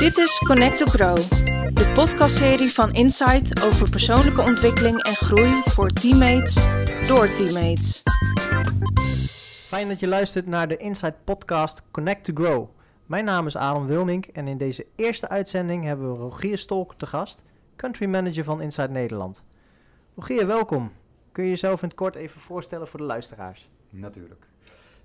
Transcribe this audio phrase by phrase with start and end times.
[0.00, 1.16] Dit is Connect to Grow,
[1.74, 6.54] de podcastserie van Insight over persoonlijke ontwikkeling en groei voor teammates
[7.06, 8.02] door teammates.
[9.66, 12.68] Fijn dat je luistert naar de Insight podcast Connect to Grow.
[13.06, 17.06] Mijn naam is Adam Wilmink en in deze eerste uitzending hebben we Rogier Stolk te
[17.06, 17.44] gast,
[17.76, 19.44] country manager van Insight Nederland.
[20.16, 20.92] Rogier, welkom.
[21.32, 23.68] Kun je jezelf in het kort even voorstellen voor de luisteraars?
[23.94, 24.49] Natuurlijk.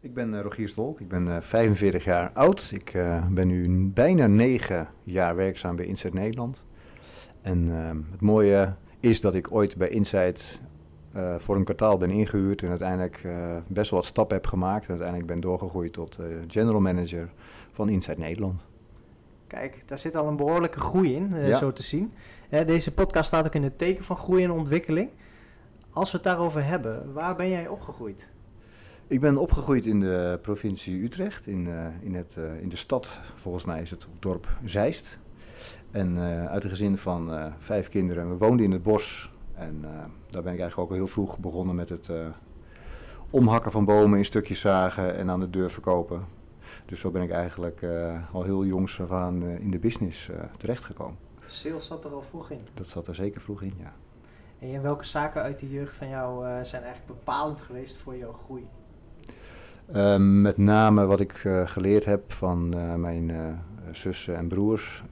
[0.06, 2.72] Ik ben uh, Rogier Stolk, ik ben uh, 45 jaar oud.
[2.74, 6.66] Ik uh, ben nu bijna 9 jaar werkzaam bij Insight Nederland.
[7.42, 10.62] En ehm, het mooie is dat ik ooit bij Insight
[11.16, 13.28] uh, voor een kwartaal ben ingehuurd en uiteindelijk
[13.68, 14.84] best wel wat stappen heb gemaakt.
[14.84, 17.30] En uiteindelijk ben doorgegroeid tot general manager
[17.72, 18.66] van Insight Nederland.
[19.48, 21.58] Kijk, daar zit al een behoorlijke groei in, ja.
[21.58, 22.14] zo te zien.
[22.66, 25.10] deze podcast staat ook in het teken van groei en ontwikkeling.
[25.90, 28.34] Als we het daarover hebben, waar ben jij opgegroeid?
[29.08, 33.20] Ik ben opgegroeid in de provincie Utrecht, in, uh, in, het, uh, in de stad,
[33.36, 35.18] volgens mij is het dorp Zeist.
[35.92, 38.30] En uh, uit een gezin van vijf kinderen.
[38.30, 39.82] We woonden in het bos en
[40.30, 42.10] daar ben ik eigenlijk ook al heel vroeg begonnen met het
[43.30, 46.26] omhakken van bomen in stukjes zagen en aan de deur verkopen.
[46.86, 47.86] Dus zo ben ik eigenlijk
[48.32, 51.18] al heel jongs af aan in de business terechtgekomen.
[51.46, 52.60] Sales zat er al vroeg in?
[52.74, 53.94] Dat zat er zeker vroeg in, ja.
[54.60, 58.68] En welke zaken uit de jeugd van jou zijn eigenlijk bepalend geweest voor jouw groei?
[59.96, 63.32] Uh, met name wat ik uh, geleerd heb van uh, mijn
[63.92, 65.04] zussen en broers,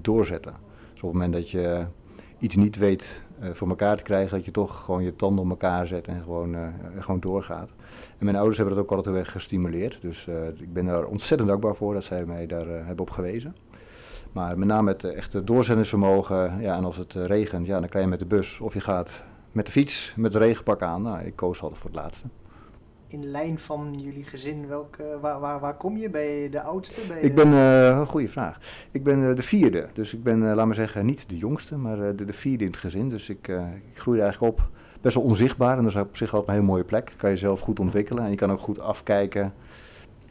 [0.00, 0.54] doorzetten.
[0.92, 1.84] Dus op het moment dat je
[2.38, 3.22] iets niet weet
[3.52, 6.56] voor elkaar te krijgen, dat je toch gewoon je tanden op elkaar zet en gewoon,
[6.98, 7.72] gewoon doorgaat.
[8.18, 9.98] En mijn ouders hebben dat ook altijd erg gestimuleerd.
[10.00, 13.56] Dus ik ben daar ontzettend dankbaar voor dat zij mij daar hebben op gewezen.
[14.32, 16.60] Maar met name het echte doorzettingsvermogen.
[16.60, 19.24] Ja, en als het regent, ja, dan kan je met de bus of je gaat
[19.52, 21.02] met de fiets met de regenpak aan.
[21.02, 22.26] Nou, ik koos altijd voor het laatste
[23.12, 26.10] in lijn van jullie gezin, welke, waar, waar, waar kom je?
[26.10, 27.20] Ben je de oudste?
[27.20, 28.58] Ik ben, uh, een goede vraag.
[28.90, 29.88] Ik ben uh, de vierde.
[29.92, 32.70] Dus ik ben, uh, laat maar zeggen, niet de jongste, maar de, de, vierde in
[32.70, 33.08] het gezin.
[33.08, 33.48] Dus ik,
[33.92, 34.68] ik groeide eigenlijk op
[35.00, 35.76] best wel onzichtbaar.
[35.76, 37.12] En dat is op zich altijd een hele mooie plek.
[37.16, 38.24] Kan je zelf goed ontwikkelen.
[38.24, 39.52] En je kan ook goed afkijken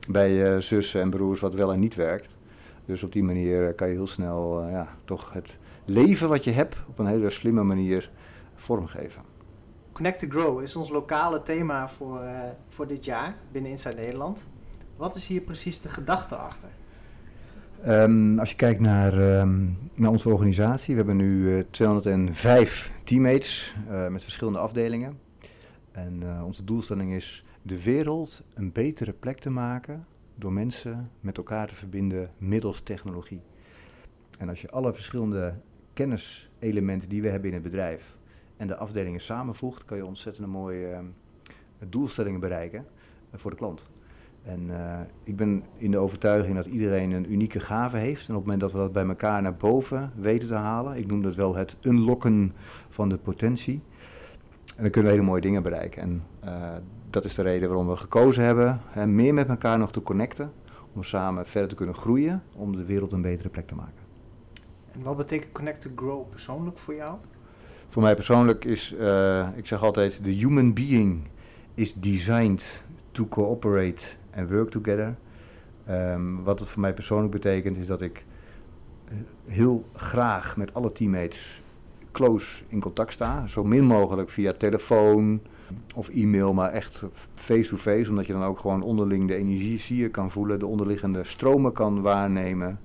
[0.08, 2.38] bij zussen en broers wat wel en niet werkt.
[2.86, 6.76] Dus op die manier kan je heel snel ja, toch het leven wat je hebt
[6.88, 8.10] op een hele slimme manier
[8.56, 9.22] vormgeven.
[10.00, 12.40] Connect to Grow is ons lokale thema voor, uh,
[12.70, 14.48] voor dit jaar binnen Inside Nederland.
[14.96, 16.70] Wat is hier precies de gedachte achter?
[17.88, 23.76] Um, als je kijkt naar, um, naar onze organisatie, we hebben nu uh, 205 teammates
[23.92, 25.20] uh, met verschillende afdelingen.
[25.92, 30.06] En onze doelstelling is de wereld een betere plek te maken
[30.36, 33.42] door mensen met elkaar te verbinden middels technologie.
[34.38, 35.54] En als je alle verschillende
[35.94, 38.18] kenniselementen die we hebben in het bedrijf
[38.60, 40.98] en de afdelingen samenvoegt, kan je ontzettend mooie uh,
[41.90, 42.86] doelstellingen bereiken
[43.34, 43.86] uh, voor de klant.
[44.44, 48.28] En uh, ik ben in de overtuiging dat iedereen een unieke gave heeft.
[48.28, 51.08] En op het moment dat we dat bij elkaar naar boven weten te halen, ik
[51.08, 52.54] noem dat wel het unlocken
[52.90, 53.82] van de potentie.
[54.76, 56.02] En dan kunnen we hele mooie dingen bereiken.
[56.02, 56.24] En
[57.10, 60.52] dat is de reden waarom we gekozen hebben, hè, meer met elkaar nog te connecten.
[60.94, 64.04] Om samen verder te kunnen groeien, om de wereld een betere plek te maken.
[64.92, 67.18] En wat betekent Connect to Grow persoonlijk voor jou?
[67.90, 71.22] Voor mij persoonlijk is, uh, ik zeg altijd, the human being
[71.74, 74.06] is designed to cooperate
[74.36, 75.16] and work together.
[75.90, 78.26] Um, wat het voor mij persoonlijk betekent is dat ik
[79.48, 81.64] heel graag met alle teammates
[82.12, 83.48] close in contact sta.
[83.48, 85.42] Zo min mogelijk via telefoon
[85.96, 87.98] of e-mail, maar echt face-to-face.
[87.98, 92.02] -face, omdat je dan ook gewoon onderling de energie kan voelen, de onderliggende stromen kan
[92.02, 92.80] waarnemen.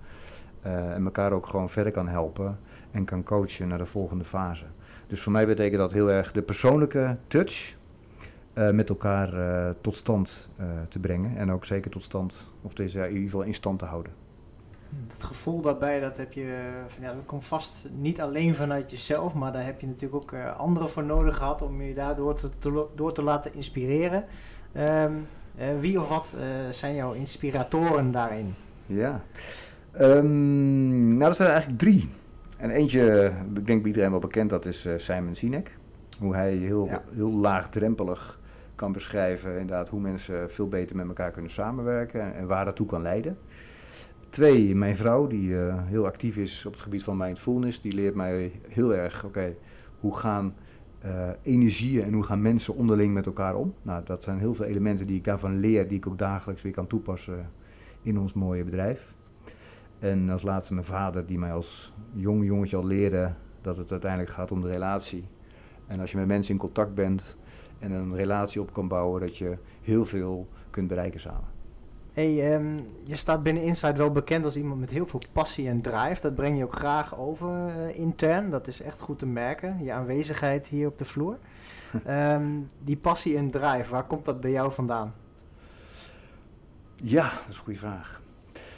[0.66, 2.58] Uh, en elkaar ook gewoon verder kan helpen
[2.90, 4.64] en kan coachen naar de volgende fase.
[5.06, 7.74] Dus voor mij betekent dat heel erg de persoonlijke touch
[8.54, 11.36] uh, met elkaar uh, tot stand uh, te brengen.
[11.36, 14.12] En ook zeker tot stand, of deze in ieder geval in stand te houden.
[15.06, 19.52] Dat gevoel daarbij, dat, heb je, ja, dat komt vast niet alleen vanuit jezelf, maar
[19.52, 23.12] daar heb je natuurlijk ook anderen voor nodig gehad om je daardoor te, te, door
[23.12, 24.24] te laten inspireren.
[24.76, 25.26] Um,
[25.80, 26.34] wie of wat
[26.70, 28.54] zijn jouw inspiratoren daarin?
[28.86, 29.24] Ja,
[30.00, 32.08] um, nou dat zijn er eigenlijk drie.
[32.58, 35.76] En eentje, ik denk bij iedereen wel bekend, dat is uh, Simon Sinek.
[36.18, 37.02] Hoe hij heel, ja.
[37.14, 38.40] heel laagdrempelig
[38.74, 42.76] kan beschrijven inderdaad hoe mensen veel beter met elkaar kunnen samenwerken en, en waar dat
[42.76, 43.38] toe kan leiden.
[44.30, 48.14] Twee, mijn vrouw, die uh, heel actief is op het gebied van mindfulness, die leert
[48.14, 49.56] mij heel erg, oké, okay,
[50.00, 50.54] hoe gaan
[51.04, 53.74] uh, energieën en hoe gaan mensen onderling met elkaar om?
[53.82, 56.72] Nou, dat zijn heel veel elementen die ik daarvan leer, die ik ook dagelijks weer
[56.72, 57.50] kan toepassen
[58.02, 59.14] in ons mooie bedrijf.
[59.98, 64.30] En als laatste mijn vader, die mij als jong jongetje al leerde dat het uiteindelijk
[64.30, 65.24] gaat om de relatie.
[65.86, 67.36] En als je met mensen in contact bent
[67.78, 71.52] en een relatie op kan bouwen, dat je heel veel kunt bereiken samen.
[72.12, 75.80] Hey, ehm, je staat binnen Inside wel bekend als iemand met heel veel passie en
[75.80, 76.20] drive.
[76.20, 78.50] Dat breng je ook graag over eh, intern.
[78.50, 81.38] Dat is echt goed te merken, je aanwezigheid hier op de vloer.
[82.04, 82.46] Ehm,
[82.84, 85.14] die passie en drive, waar komt dat bij jou vandaan?
[86.96, 88.22] Ja, dat is een goede vraag.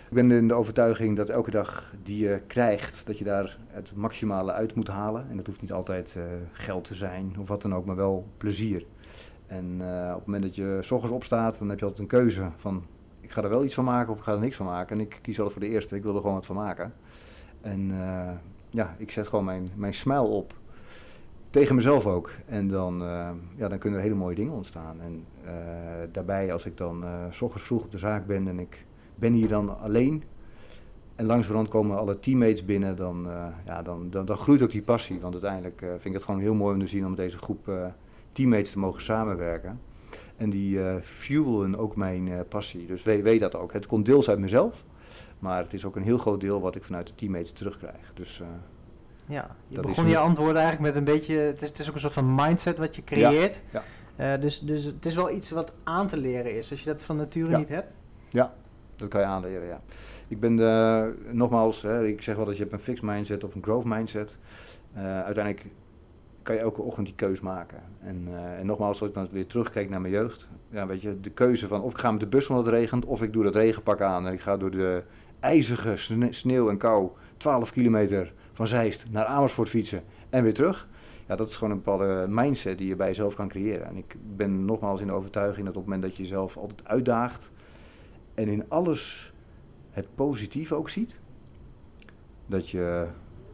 [0.09, 3.93] Ik ben in de overtuiging dat elke dag die je krijgt, dat je daar het
[3.95, 5.27] maximale uit moet halen.
[5.31, 8.27] En dat hoeft niet altijd uh, geld te zijn of wat dan ook, maar wel
[8.37, 8.87] plezier.
[9.47, 12.19] En uh, op het moment dat je s ochtends opstaat, dan heb je altijd een
[12.19, 12.85] keuze van
[13.21, 14.97] ik ga er wel iets van maken of ik ga er niks van maken.
[14.97, 16.95] En ik kies altijd voor de eerste, ik wil er gewoon wat van maken.
[17.61, 18.31] En uh,
[18.71, 20.55] ja, ik zet gewoon mijn, mijn smile op.
[21.51, 22.31] Tegen mezelf ook.
[22.47, 22.99] En dan,
[23.57, 25.01] ja, dan kunnen er hele mooie dingen ontstaan.
[25.01, 25.25] En
[26.13, 28.87] daarbij, als ik dan s ochtends vroeg op de zaak ben en ik
[29.17, 30.23] ben hier dan alleen.
[31.15, 33.29] En rand komen alle teammates binnen, dan,
[33.67, 35.21] ja, dan, dan, dan, groeit ook die passie.
[35.21, 37.71] Want uiteindelijk vind ik het gewoon heel mooi om te zien om met deze groep
[38.33, 39.81] teammates te mogen samenwerken.
[40.37, 42.87] En die fuelen ook mijn passie.
[42.87, 43.73] Dus weet, weet, dat ook.
[43.73, 44.85] Het komt deels uit mezelf,
[45.39, 48.13] maar het is ook een heel groot deel wat ik vanuit de teammates terugkrijg.
[48.15, 48.43] Dus,
[49.27, 51.39] ja, je begon je antwoorden eigenlijk met een beetje.
[51.39, 53.63] Het is, het is ook een soort van mindset wat je creëert.
[53.71, 53.83] Ja,
[54.17, 54.37] ja.
[54.37, 57.17] dus, dus het is wel iets wat aan te leren is, als je dat van
[57.17, 57.59] nature ja.
[57.59, 58.03] niet hebt.
[58.29, 58.55] Ja,
[58.97, 59.81] dat kan je aanleren, ja.
[60.29, 63.55] Ik ben de, nogmaals, hè, ik zeg wel dat je hebt een fixed mindset of
[63.55, 64.37] een growth mindset.
[64.95, 65.67] uiteindelijk
[66.47, 67.79] kan je elke ochtend die keus maken.
[68.01, 71.21] En, uh, en nogmaals, als ik dan weer terugkijk naar mijn jeugd, ja, weet je,
[71.21, 73.43] de keuze van of ik ga met de bus omdat het regent, of ik doe
[73.43, 75.03] dat regenpak aan en ik ga door de
[75.41, 75.95] ijzige
[76.31, 80.89] sneeuw en kou 12 kilometer van Zeist naar Amersfoort fietsen en weer terug.
[81.29, 83.87] Ja, dat is gewoon een bepaalde mindset die je bij jezelf kan creëren.
[83.87, 86.89] En ik ben nogmaals in de overtuiging dat op het moment dat je jezelf altijd
[86.89, 87.51] uitdaagt
[88.37, 89.33] en in alles
[89.91, 91.19] het positieve ook ziet,
[92.47, 93.07] dat je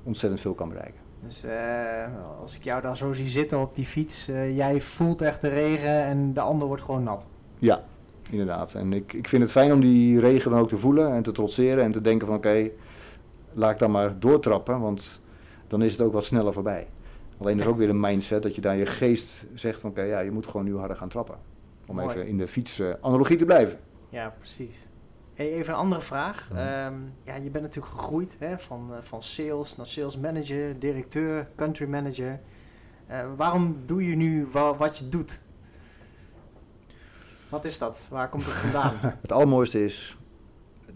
[0.02, 1.00] ontzettend veel kan bereiken.
[1.24, 5.22] Dus uh, als ik jou dan zo zie zitten op die fiets, uh, jij voelt
[5.22, 7.26] echt de regen en de ander wordt gewoon nat.
[7.58, 7.84] Ja,
[8.30, 8.74] inderdaad.
[8.74, 11.32] En ik, ik vind het fijn om die regen dan ook te voelen en te
[11.32, 12.72] trotseren en te denken van oké, okay,
[13.52, 15.22] laat ik dan maar doortrappen, want
[15.66, 16.86] dan is het ook wat sneller voorbij.
[17.38, 19.98] Alleen er is ook weer een mindset dat je daar je geest zegt van oké,
[19.98, 21.36] okay, ja, je moet gewoon nu harder gaan trappen.
[21.86, 22.08] Om Mooi.
[22.08, 23.78] even in de fietsanalogie uh, te blijven.
[24.12, 24.88] Ja, precies.
[25.34, 26.50] Hey, even een andere vraag.
[26.54, 26.86] Ja.
[26.86, 31.48] Um, ja, je bent natuurlijk gegroeid hè, van, uh, van sales naar sales manager, directeur,
[31.56, 32.40] country manager.
[33.10, 35.42] Uh, waarom doe je nu wa wat je doet?
[37.48, 38.06] Wat is dat?
[38.10, 38.94] Waar komt het vandaan?
[39.22, 40.16] het allermooiste is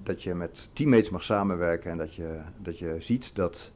[0.02, 3.72] dat je met teammates mag samenwerken en dat je, dat je ziet dat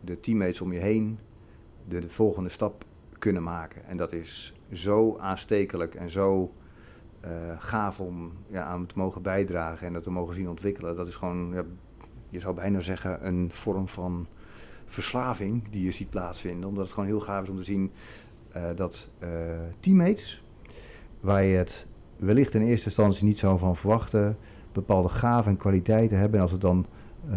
[0.00, 1.18] de teammates om je heen
[1.88, 2.84] de, de volgende stap
[3.18, 3.84] kunnen maken.
[3.84, 6.54] En dat is zo aanstekelijk en zo
[7.58, 10.96] gaaf om ja, aan te mogen bijdragen en dat te mogen zien ontwikkelen.
[10.96, 11.64] Dat is gewoon, ja,
[12.28, 14.26] je zou bijna zeggen, een vorm van
[14.86, 16.68] verslaving die je ziet plaatsvinden.
[16.68, 17.90] Omdat het gewoon heel gaaf is om te zien
[18.56, 19.28] uh, dat uh,
[19.80, 20.44] teammates,
[21.20, 21.86] waar je het
[22.16, 24.36] wellicht in eerste instantie niet zou van verwachten,
[24.72, 26.36] bepaalde gaven en kwaliteiten hebben.
[26.36, 26.86] En als het dan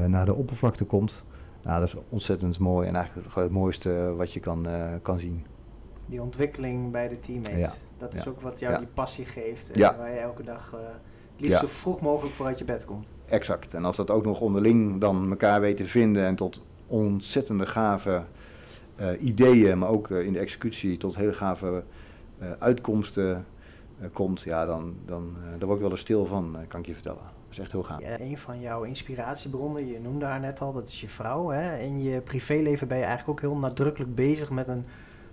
[0.07, 1.23] naar de oppervlakte komt,
[1.63, 4.67] nou, dat is ontzettend mooi en eigenlijk het mooiste wat je kan,
[5.01, 5.45] kan zien
[6.05, 7.59] die ontwikkeling bij de teammates.
[7.59, 7.73] Ja.
[7.97, 8.29] Dat is Ja.
[8.29, 8.79] ook wat jou Ja.
[8.79, 9.71] die passie geeft.
[9.71, 10.79] En waar je elke dag eh,
[11.31, 13.09] het liefst zo vroeg mogelijk voor uit je bed komt.
[13.25, 13.73] Exact.
[13.73, 18.23] En als dat ook nog onderling dan elkaar weet te vinden en tot ontzettende gave
[18.95, 21.83] eh, ideeën, maar ook eh, in de executie tot hele gave
[22.59, 23.45] uitkomsten
[24.13, 27.19] komt, ja, dan, dan, daar word ik wel eens stil van, kan ik je vertellen.
[27.21, 28.01] Dat is echt heel gaaf.
[28.01, 31.49] Ja, een van jouw inspiratiebronnen, je noemde haar net al, dat is je vrouw.
[31.49, 31.77] Hè?
[31.77, 34.85] In je privéleven ben je eigenlijk ook heel nadrukkelijk bezig met een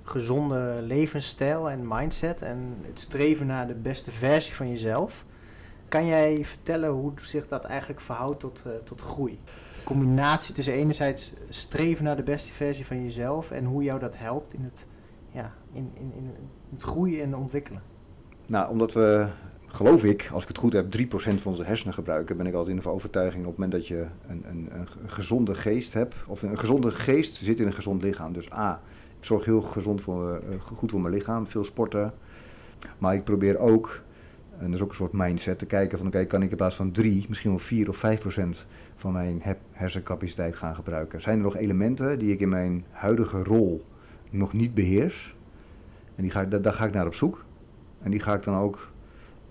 [0.02, 2.42] gezonde levensstijl en mindset.
[2.42, 5.24] En het streven naar de beste versie van jezelf.
[5.88, 9.38] Kan jij vertellen hoe zich dat eigenlijk verhoudt tot, uh, tot groei?
[9.76, 14.18] De combinatie tussen enerzijds streven naar de beste versie van jezelf en hoe jou dat
[14.18, 14.86] helpt in het,
[15.30, 16.30] ja, in, in, in
[16.70, 17.82] het groeien en ontwikkelen.
[18.46, 19.26] Nou, omdat we,
[19.66, 22.76] geloof ik, als ik het goed heb, 3% van onze hersenen gebruiken, ben ik altijd
[22.76, 26.42] in de overtuiging op het moment dat je een, een, een gezonde geest hebt, of
[26.42, 28.32] een gezonde geest zit in een gezond lichaam.
[28.32, 28.80] Dus A,
[29.22, 32.12] ik zorg heel gezond voor, uh, goed voor mijn lichaam, veel sporten.
[32.98, 34.02] Maar ik probeer ook,
[34.58, 36.76] en dat is ook een soort mindset, te kijken van oké, kan ik in plaats
[36.76, 41.20] van 3, misschien wel 4 of 5 procent van mijn hersencapaciteit gaan gebruiken.
[41.20, 43.84] Zijn er nog elementen die ik in mijn huidige rol
[44.30, 45.36] nog niet beheers?
[46.14, 47.44] En die ga, daar, daar ga ik naar op zoek.
[48.02, 48.91] En die ga ik dan ook,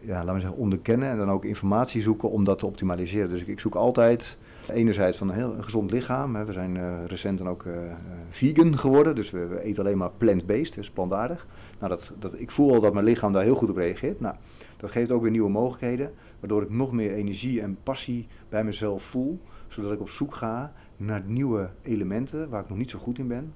[0.02, 3.30] ja, laten we zeggen, onderkennen en dan ook informatie zoeken om dat te optimaliseren.
[3.30, 4.38] Dus ik, zoek altijd
[4.70, 6.46] enerzijds van een heel gezond lichaam.
[6.46, 7.74] We zijn uh, recent dan ook uh,
[8.30, 11.48] vegan geworden, dus we, we, eten alleen maar plant-based, dus plantaardig.
[11.80, 14.20] Nou, dat, dat, ik voel al dat mijn lichaam daar heel goed op reageert.
[14.20, 14.36] Nou,
[14.78, 19.04] dat geeft ook weer nieuwe mogelijkheden, waardoor ik nog meer energie en passie bij mezelf
[19.04, 23.18] voel, zodat ik op zoek ga naar nieuwe elementen waar ik nog niet zo goed
[23.18, 23.54] in ben,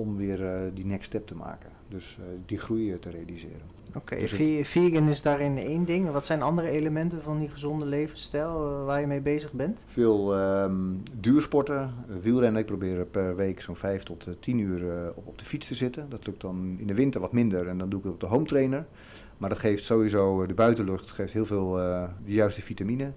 [0.00, 1.70] om weer eh, die next step te maken.
[1.88, 3.78] Dus eh, die groei te realiseren.
[3.96, 4.32] Oké, Dus
[4.68, 6.10] vegan is daarin één ding.
[6.10, 9.84] Wat zijn andere elementen van die gezonde levensstijl eh, waar je mee bezig bent?
[9.88, 10.72] Veel ehm,
[11.20, 12.60] duursporten, eh, wielrennen.
[12.60, 15.66] Ik probeer per week zo'n 5 tot eh, 10 uur eh, op, op de fiets
[15.68, 16.08] te zitten.
[16.08, 18.26] Dat lukt dan in de winter wat minder en dan doe ik het op de
[18.26, 18.86] home trainer.
[19.38, 23.12] Maar dat geeft sowieso, eh, de buitenlucht geeft heel veel eh, de juiste vitamine.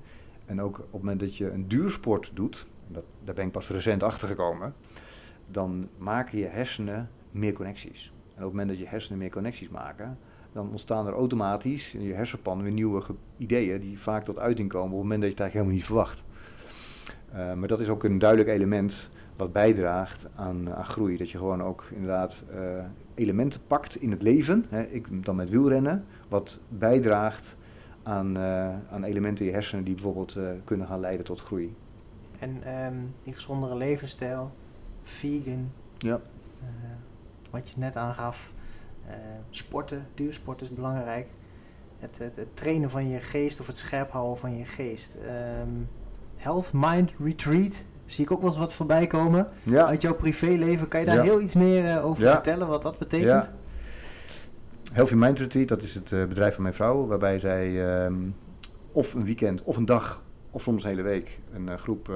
[0.45, 3.69] En ook op het moment dat je een duursport doet, dat, daar ben ik pas
[3.69, 4.73] recent achter gekomen,
[5.53, 8.13] dan maken je hersenen meer connecties.
[8.27, 10.17] En op het moment dat je hersenen meer connecties maken,
[10.51, 13.01] dan ontstaan er automatisch in je hersenpan weer nieuwe
[13.37, 15.85] ideeën die vaak tot uiting komen op het moment dat je het eigenlijk helemaal niet
[15.85, 16.23] verwacht.
[17.31, 21.17] Eh, maar dat is ook een duidelijk element wat bijdraagt aan, aan groei.
[21.17, 22.59] Dat je gewoon ook inderdaad eh,
[23.15, 27.55] elementen pakt in het leven, hè, ik dan met wielrennen, wat bijdraagt
[28.03, 31.75] aan, eh, aan elementen in je hersenen die bijvoorbeeld kunnen gaan leiden tot groei.
[32.39, 34.51] En ehm, die gezondere levensstijl,
[35.03, 36.19] vegan, Ja.
[36.61, 36.67] eh,
[37.51, 38.53] wat je net aangaf,
[39.07, 39.13] eh,
[39.49, 41.27] sporten, duursport is belangrijk.
[41.99, 45.15] Het, het, het trainen van je geest of het scherp houden van je geest.
[45.15, 45.69] Ehm,
[46.35, 49.47] health Mind Retreat, zie ik ook wel eens wat voorbij komen.
[49.63, 49.85] Ja.
[49.85, 51.21] Uit jouw privéleven, kan je daar Ja.
[51.21, 52.31] heel iets meer eh, over Ja.
[52.31, 53.45] vertellen, wat dat betekent?
[53.45, 53.53] Ja.
[54.93, 58.15] Healthy Mind Retreat, dat is het bedrijf van mijn vrouw, waarbij zij ehm,
[58.91, 62.11] of een weekend of een dag of soms een hele week een groep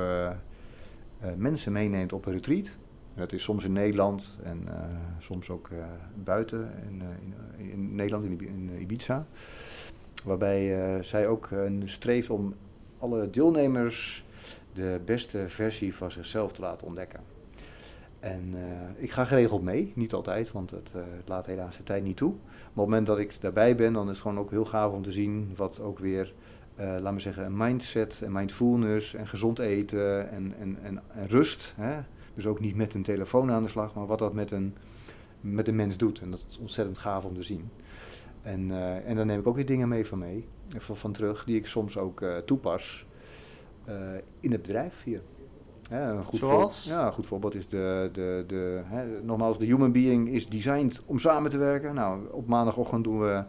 [1.37, 2.77] mensen meeneemt op een retreat.
[3.13, 4.73] En dat is soms in Nederland en eh,
[5.19, 5.77] soms ook eh,
[6.23, 9.25] buiten in, eh, in, in Nederland, in, Ibi- in Ibiza.
[10.25, 12.53] Waarbij eh, zij ook eh, streeft om
[12.99, 14.25] alle deelnemers
[14.73, 17.19] de beste versie van zichzelf te laten ontdekken.
[18.19, 21.83] En eh, ik ga geregeld mee, niet altijd, want het, eh, het laat helaas de
[21.83, 22.29] tijd niet toe.
[22.31, 24.91] Maar op het moment dat ik daarbij ben, dan is het gewoon ook heel gaaf
[24.91, 26.33] om te zien wat ook weer,
[26.77, 31.27] eh laat me zeggen, een mindset en mindfulness en gezond eten en, en, en, en
[31.27, 31.73] rust.
[31.77, 31.99] Hè?
[32.33, 34.75] Dus ook niet met een telefoon aan de slag, maar wat dat met een,
[35.41, 36.21] met een mens doet.
[36.21, 37.69] En dat is ontzettend gaaf om te zien.
[38.41, 41.43] En, eh, en dan neem ik ook weer dingen mee van mee, van, van terug,
[41.45, 43.05] die ik soms ook eh, toepas
[44.39, 45.21] in het bedrijf hier.
[45.89, 46.83] Ja, een goed Zoals?
[46.83, 50.47] voor- ja, een goed voorbeeld is de, de, de hè, nogmaals, de human being is
[50.49, 51.95] designed om samen te werken.
[51.95, 53.43] Nou, op maandagochtend doen we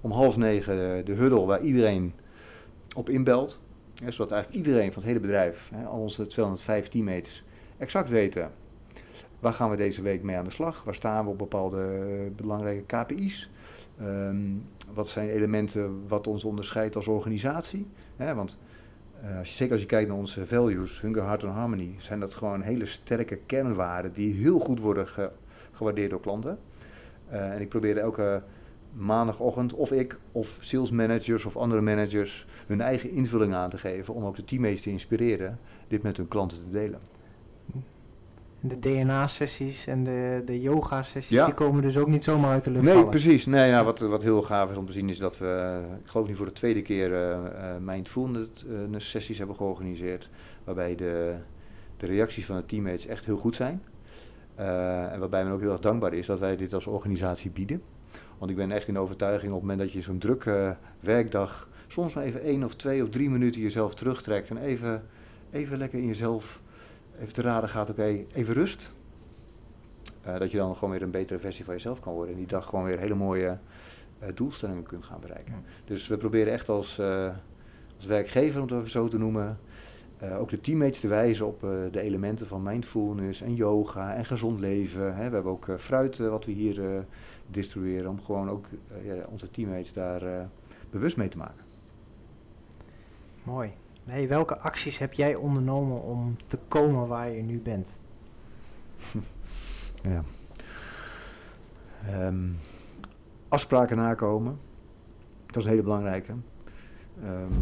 [0.00, 2.14] om half negen de, de huddle waar iedereen
[2.94, 3.60] op inbelt.
[4.02, 7.44] Hè, zodat eigenlijk iedereen van het hele bedrijf, hè, al onze 205 teammates,
[7.78, 8.50] exact weten
[9.38, 10.84] waar gaan we deze week mee aan de slag.
[10.84, 13.50] Waar staan we op bepaalde eh, belangrijke KPI's.
[14.00, 14.36] Ehm,
[14.94, 17.86] wat zijn elementen wat ons onderscheidt als organisatie.
[18.16, 18.58] Want
[19.22, 22.60] eh, zeker als je kijkt naar onze values, hunger, heart en harmony, zijn dat gewoon
[22.60, 25.30] hele sterke kernwaarden die heel goed worden ge-
[25.72, 26.58] gewaardeerd door klanten.
[27.28, 28.42] Eh, en ik probeer elke
[28.94, 34.14] maandagochtend, of ik, of sales managers of andere managers, hun eigen invulling aan te geven
[34.14, 35.58] om ook de teammates te inspireren
[35.88, 37.00] dit met hun klanten te delen.
[38.60, 41.44] De DNA-sessies en de, de yoga-sessies, Ja.
[41.44, 43.08] die komen dus ook niet zomaar uit de lucht Nee, vallen.
[43.10, 43.46] precies.
[43.46, 46.26] Nee, nou, wat, wat heel gaaf is om te zien is dat we, ik geloof
[46.28, 50.28] nu voor de tweede keer, eh eh, mindfulness eh, sessies hebben georganiseerd.
[50.64, 51.34] Waarbij de,
[51.96, 53.82] de reacties van de teammates echt heel goed zijn.
[54.54, 57.82] Eh, en waarbij men ook heel erg dankbaar is dat wij dit als organisatie bieden.
[58.38, 62.14] Want ik ben echt in overtuiging op het moment dat je zo'n drukke werkdag soms
[62.14, 64.50] maar even één of twee of drie minuten jezelf terugtrekt.
[64.50, 65.02] En even,
[65.50, 66.62] even lekker in jezelf
[67.20, 68.92] even te raden gaat, oké, even rust.
[70.22, 72.32] Eh, dat je dan gewoon weer een betere versie van jezelf kan worden.
[72.32, 73.58] En die dag gewoon weer hele mooie
[74.18, 75.52] eh, doelstellingen kunt gaan bereiken.
[75.52, 75.60] Ja.
[75.84, 77.30] Dus we proberen echt als, eh,
[77.96, 79.58] als werkgever, om het even zo te noemen,
[80.18, 84.24] eh, ook de teammates te wijzen op eh, de elementen van mindfulness en yoga en
[84.24, 85.02] gezond leven.
[85.16, 85.28] Hè.
[85.28, 86.98] We hebben ook eh, fruit eh, wat we hier eh,
[87.46, 90.44] distribueren, om gewoon ook eh, ja, onze teammates daar eh,
[90.90, 91.64] bewust mee te maken.
[93.42, 93.72] Mooi.
[94.04, 97.98] Hey, welke acties heb jij ondernomen om te komen waar je nu bent?
[100.02, 100.24] Ja.
[102.06, 102.48] Ehm,
[103.48, 104.58] afspraken nakomen.
[105.46, 106.32] Dat is een hele belangrijke.
[107.22, 107.52] Ehm,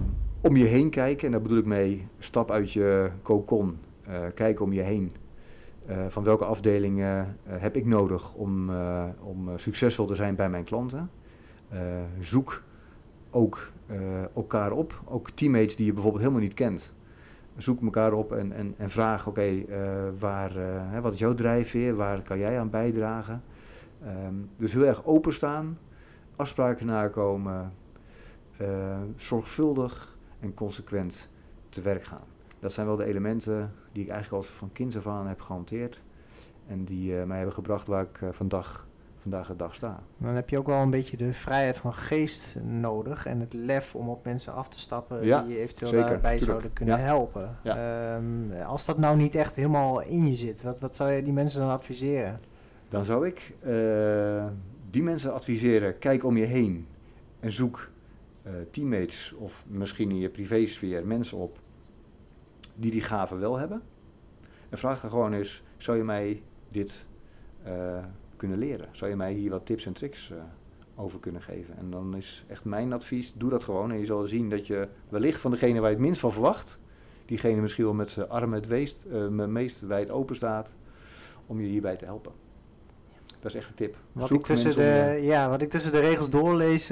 [0.40, 3.78] om je heen kijken, en daar bedoel ik mee, stap uit je cocon.
[4.04, 5.12] Eh, kijk om je heen.
[5.86, 10.50] Eh, van welke afdelingen eh, heb ik nodig om, eh, om succesvol te zijn bij
[10.50, 11.10] mijn klanten?
[12.20, 12.62] Zoek
[13.30, 13.70] ook
[14.34, 15.02] elkaar op.
[15.04, 16.92] Ook teammates die je bijvoorbeeld helemaal niet kent
[17.56, 19.64] zoek elkaar op en, en, en vraag, oké,
[21.00, 23.42] wat is jouw drijfveer, waar kan jij aan bijdragen?
[24.04, 25.78] Ehm, dus heel erg openstaan,
[26.36, 27.72] afspraken nakomen,
[29.16, 31.30] zorgvuldig en consequent
[31.68, 32.31] te werk gaan.
[32.62, 36.00] Dat zijn wel de elementen die ik eigenlijk al van kinds af aan heb gehanteerd
[36.66, 38.86] en die eh, mij hebben gebracht waar ik eh, vandaag,
[39.20, 40.02] vandaag de dag sta.
[40.18, 43.94] Dan heb je ook wel een beetje de vrijheid van geest nodig en het lef
[43.94, 46.50] om op mensen af te stappen Ja, die je eventueel zeker, daarbij tuurlijk.
[46.50, 47.02] zouden kunnen Ja.
[47.04, 47.56] helpen.
[47.62, 51.32] Ehm, als dat nou niet echt helemaal in je zit, wat, wat zou je die
[51.32, 52.40] mensen dan adviseren?
[52.88, 54.46] Dan zou ik eh,
[54.90, 56.86] die mensen adviseren, kijk om je heen
[57.40, 57.90] en zoek
[58.70, 61.58] teammates of misschien in je privésfeer mensen op
[62.74, 63.82] die die gaven wel hebben.
[64.68, 67.06] En vraag dan gewoon eens, zou je mij dit
[67.62, 68.04] eh,
[68.36, 68.88] kunnen leren?
[68.92, 70.36] Zou je mij hier wat tips en tricks eh,
[70.94, 71.76] over kunnen geven?
[71.76, 73.90] En dan is echt mijn advies, doe dat gewoon.
[73.90, 76.78] En je zal zien dat je wellicht van degene waar je het minst van verwacht,
[77.24, 80.74] diegene misschien wel met zijn armen het weest, eh, meest wijd open staat,
[81.46, 82.32] om je hierbij te helpen.
[83.40, 83.96] Dat is echt een tip.
[84.12, 86.90] Wat Zoek ik, tussen om de, ja, wat ik tussen de regels doorlees,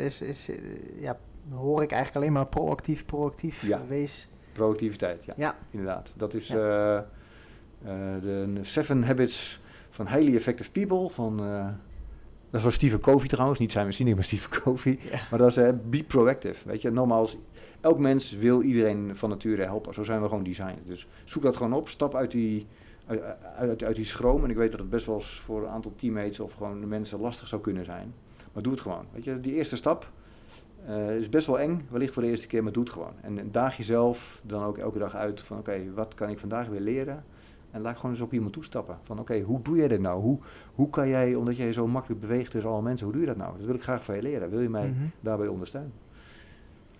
[0.00, 0.50] is, is
[0.98, 3.66] ja, dan hoor ik eigenlijk alleen maar proactief, proactief.
[3.66, 3.80] Ja.
[3.88, 4.28] Wees.
[4.54, 6.12] Productiviteit, ja, Ja, inderdaad.
[6.16, 7.04] Dat is eh, eh,
[8.20, 11.40] de Seven Habits van Highly Effective People van...
[11.44, 11.66] eh,
[12.50, 14.98] dat van Stephen Covey trouwens, niet zijn Sinek, maar Stephen Covey.
[15.10, 15.18] Ja.
[15.30, 16.68] Maar dat is be proactive.
[16.68, 17.36] Weet je, nogmaals,
[17.80, 19.94] elk mens wil iedereen van nature helpen.
[19.94, 20.86] Zo zijn we gewoon designed.
[20.86, 22.66] Dus zoek dat gewoon op, stap uit die,
[23.06, 23.22] uit,
[23.56, 24.44] uit, uit die schroom.
[24.44, 26.86] En ik weet dat het best wel eens voor een aantal teammates of gewoon de
[26.86, 28.14] mensen lastig zou kunnen zijn.
[28.52, 29.06] Maar doe het gewoon.
[29.12, 30.10] Weet je, die eerste stap
[30.86, 33.12] eh, is best wel eng, wellicht voor de eerste keer, maar doe het gewoon.
[33.20, 36.80] En daag jezelf dan ook elke dag uit van oké, wat kan ik vandaag weer
[36.80, 37.24] leren?
[37.70, 38.98] En laat gewoon eens op iemand toestappen.
[39.02, 40.20] Van oké, hoe doe jij dit nou?
[40.22, 40.38] Hoe,
[40.74, 43.36] hoe kan jij, omdat jij zo makkelijk beweegt tussen alle mensen, hoe doe je dat
[43.38, 43.56] nou?
[43.56, 44.50] Dat wil ik graag van je leren.
[44.50, 45.04] Wil je mij Mhm.
[45.20, 45.92] daarbij ondersteunen?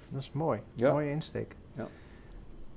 [0.08, 0.60] dat is mooi.
[0.74, 0.92] Ja.
[0.92, 1.56] Mooie insteek.
[1.72, 1.86] Ja.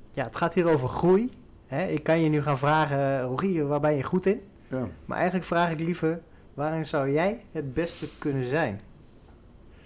[0.10, 1.30] ja, het gaat hier over groei.
[1.68, 1.86] Hè?
[1.88, 4.42] Ik kan je nu gaan vragen, Rogier, waar ben je goed in?
[4.68, 4.88] Ja.
[5.06, 6.22] Maar eigenlijk vraag ik liever,
[6.54, 8.80] waarin zou jij het beste kunnen zijn?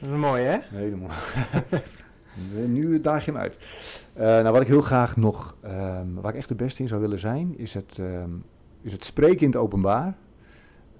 [0.01, 0.57] Dat is mooi, hè?
[0.61, 1.09] Helemaal.
[2.67, 3.57] nu daag je hem uit.
[4.13, 7.01] Eh, nou, wat ik heel graag nog, ehm, waar ik echt de beste in zou
[7.01, 8.29] willen zijn, is het, ehm,
[8.81, 10.17] is het spreken in het openbaar.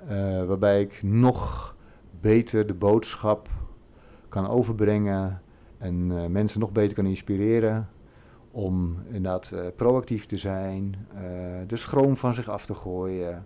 [0.07, 1.75] Eh, waarbij ik nog
[2.19, 3.49] beter de boodschap
[4.29, 5.41] kan overbrengen
[5.77, 7.89] en eh, mensen nog beter kan inspireren
[8.51, 10.95] om inderdaad proactief te zijn,
[11.67, 13.45] de schroom van zich af te gooien,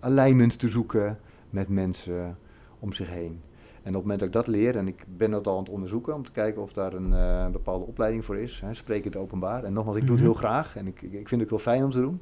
[0.00, 1.18] alignment te zoeken
[1.50, 2.38] met mensen
[2.78, 3.40] om zich heen.
[3.84, 5.68] En op het moment dat ik dat leer, en ik ben dat al aan het
[5.72, 9.16] onderzoeken om te kijken of daar een eh, bepaalde opleiding voor is, hè, spreek het
[9.16, 9.64] openbaar.
[9.64, 10.32] En nogmaals, ik doe het Mhm.
[10.32, 12.20] heel graag en ik, ik, ik vind het wel fijn om te doen.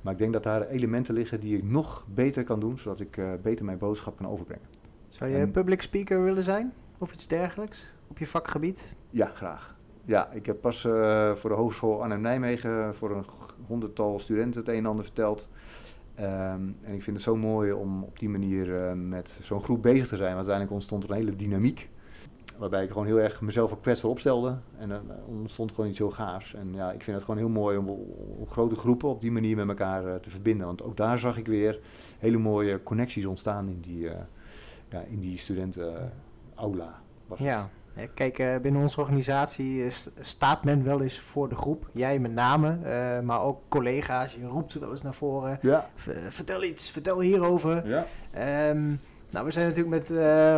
[0.00, 3.16] Maar ik denk dat daar elementen liggen die ik nog beter kan doen, zodat ik
[3.16, 4.64] eh, beter mijn boodschap kan overbrengen.
[5.08, 6.72] Zou je En- public speaker willen zijn?
[6.98, 7.92] Of iets dergelijks?
[8.08, 8.94] Op je vakgebied?
[9.10, 9.76] Ja, graag.
[10.04, 13.24] Ja, ik heb pas eh, voor de Hogeschool Arnhem-Nijmegen voor een
[13.66, 15.48] honderdtal studenten het een en ander verteld.
[16.20, 19.82] Ehm, en ik vind het zo mooi om op die manier eh, met zo'n groep
[19.82, 20.34] bezig te zijn.
[20.34, 21.90] Want uiteindelijk ontstond er een hele dynamiek.
[22.58, 24.58] Waarbij ik gewoon heel erg mezelf ook kwetsbaar opstelde.
[24.78, 26.54] En dan ontstond gewoon iets heel gaafs.
[26.54, 27.88] En ja, ik vind het gewoon heel mooi om
[28.38, 30.66] op, grote groepen op die manier met elkaar eh, te verbinden.
[30.66, 31.80] Want ook daar zag ik weer
[32.18, 34.20] hele mooie connecties ontstaan in die, eh
[34.88, 35.38] ja, die.
[37.30, 37.38] Was.
[37.38, 37.68] Ja.
[38.14, 41.88] Kijk, eh, binnen onze organisatie st- staat men wel eens voor de groep.
[41.92, 44.34] Jij met name, eh, maar ook collega's.
[44.40, 45.58] Je roept wel eens naar voren.
[45.62, 45.88] Ja,
[46.28, 47.88] vertel iets, vertel hierover.
[47.88, 48.04] ja.
[48.30, 48.86] Ehm,
[49.30, 50.08] nou, we zijn natuurlijk met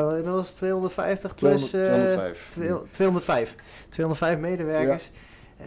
[0.02, 1.62] wat inmiddels 250 plus...
[1.68, 2.48] 200, eh, 205.
[2.48, 3.56] Tweel- 205.
[3.88, 5.11] 205 medewerkers.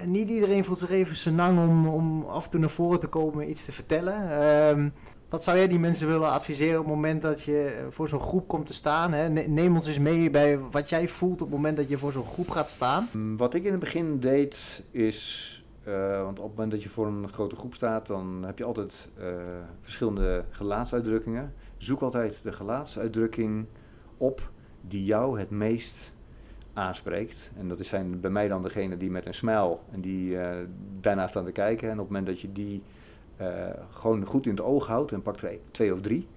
[0.06, 3.50] Niet iedereen voelt zich even senang om, om af en toe naar voren te komen
[3.50, 4.40] iets te vertellen.
[4.42, 4.90] Ehm,
[5.30, 8.20] wat zou jij die mensen willen adviseren op het moment dat je eh, voor zo'n
[8.20, 9.14] groep komt te staan?
[9.14, 9.30] Hè?
[9.30, 12.12] Ne- Neem ons eens mee bij wat jij voelt op het moment dat je voor
[12.12, 13.10] zo'n groep gaat staan.
[13.14, 15.50] Mm, Wat ik in het begin deed is,
[15.84, 18.66] eh, want op het moment dat je voor een grote groep staat, dan heb je
[18.66, 19.28] altijd eh,
[19.82, 21.54] verschillende gelaatsuitdrukkingen.
[21.78, 23.66] Zoek altijd de gelaatsuitdrukking
[24.18, 26.14] op die jou het meest
[26.76, 27.52] aanspreekt.
[27.58, 30.58] En dat is zijn bij mij dan degene die met een smile en die eh,
[31.00, 31.88] daarna staan te kijken.
[31.88, 32.82] En op het moment dat je die
[33.38, 33.48] eh,
[33.90, 36.28] gewoon goed in het oog houdt, en pak er e- twee of drie.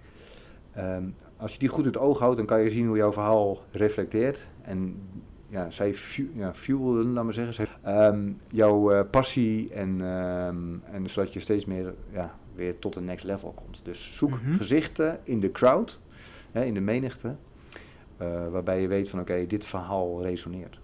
[0.72, 1.05] Ehm,
[1.37, 3.59] als je die goed in het oog houdt, dan kan je zien hoe jouw verhaal
[3.70, 4.48] reflecteert.
[4.62, 5.01] En
[5.48, 7.55] ja, zij fu ja, fuelen, laat maar zeggen.
[7.55, 12.96] Zij, ehm, jouw eh, passie en, ehm, en zodat je steeds meer ja, weer tot
[12.96, 13.81] een next level komt.
[13.85, 14.55] Dus zoek Mhm.
[14.57, 15.98] gezichten in de crowd,
[16.53, 17.35] hè, in de menigte,
[18.50, 20.81] waarbij je weet van oké, dit verhaal resoneert.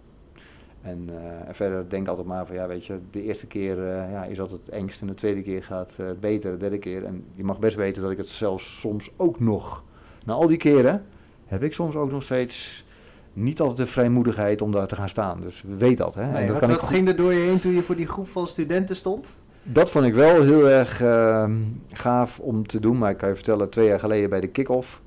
[0.85, 4.11] En, eh, en verder denk altijd maar van ja, weet je, de eerste keer eh,
[4.13, 6.79] ja, is altijd het engst en de tweede keer gaat eh, het beter, de derde
[6.79, 7.05] keer.
[7.05, 9.85] En je mag best weten dat ik het zelfs soms ook nog,
[10.25, 11.05] na al die keren,
[11.47, 12.85] heb ik soms ook nog steeds
[13.33, 15.41] niet altijd de vrijmoedigheid om daar te gaan staan.
[15.41, 16.15] Dus weet dat.
[16.15, 16.27] Hè?
[16.27, 18.07] Nee, en dat, wat kan ik ging er door je heen toen je voor die
[18.07, 19.39] groep van studenten stond?
[19.65, 21.53] dat vond ik wel heel erg ehm,
[21.87, 22.99] gaaf om te doen.
[22.99, 25.01] Maar ik kan je vertellen, twee jaar geleden bij de kick-off,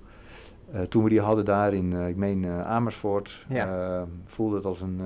[0.71, 3.97] eh, toen we die hadden daar in, eh, ik meen eh, Amersfoort, Ja.
[3.97, 5.01] eh, voelde het als een,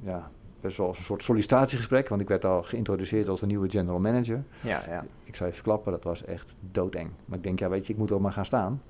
[0.00, 2.08] ja, best wel als een soort sollicitatiegesprek.
[2.08, 4.42] Want ik werd al geïntroduceerd als de nieuwe general manager.
[4.60, 5.04] Ja, ja.
[5.24, 7.10] Ik zou je verklappen, dat was echt doodeng.
[7.24, 8.82] Maar ik denk, ja weet je, ik moet er maar gaan staan.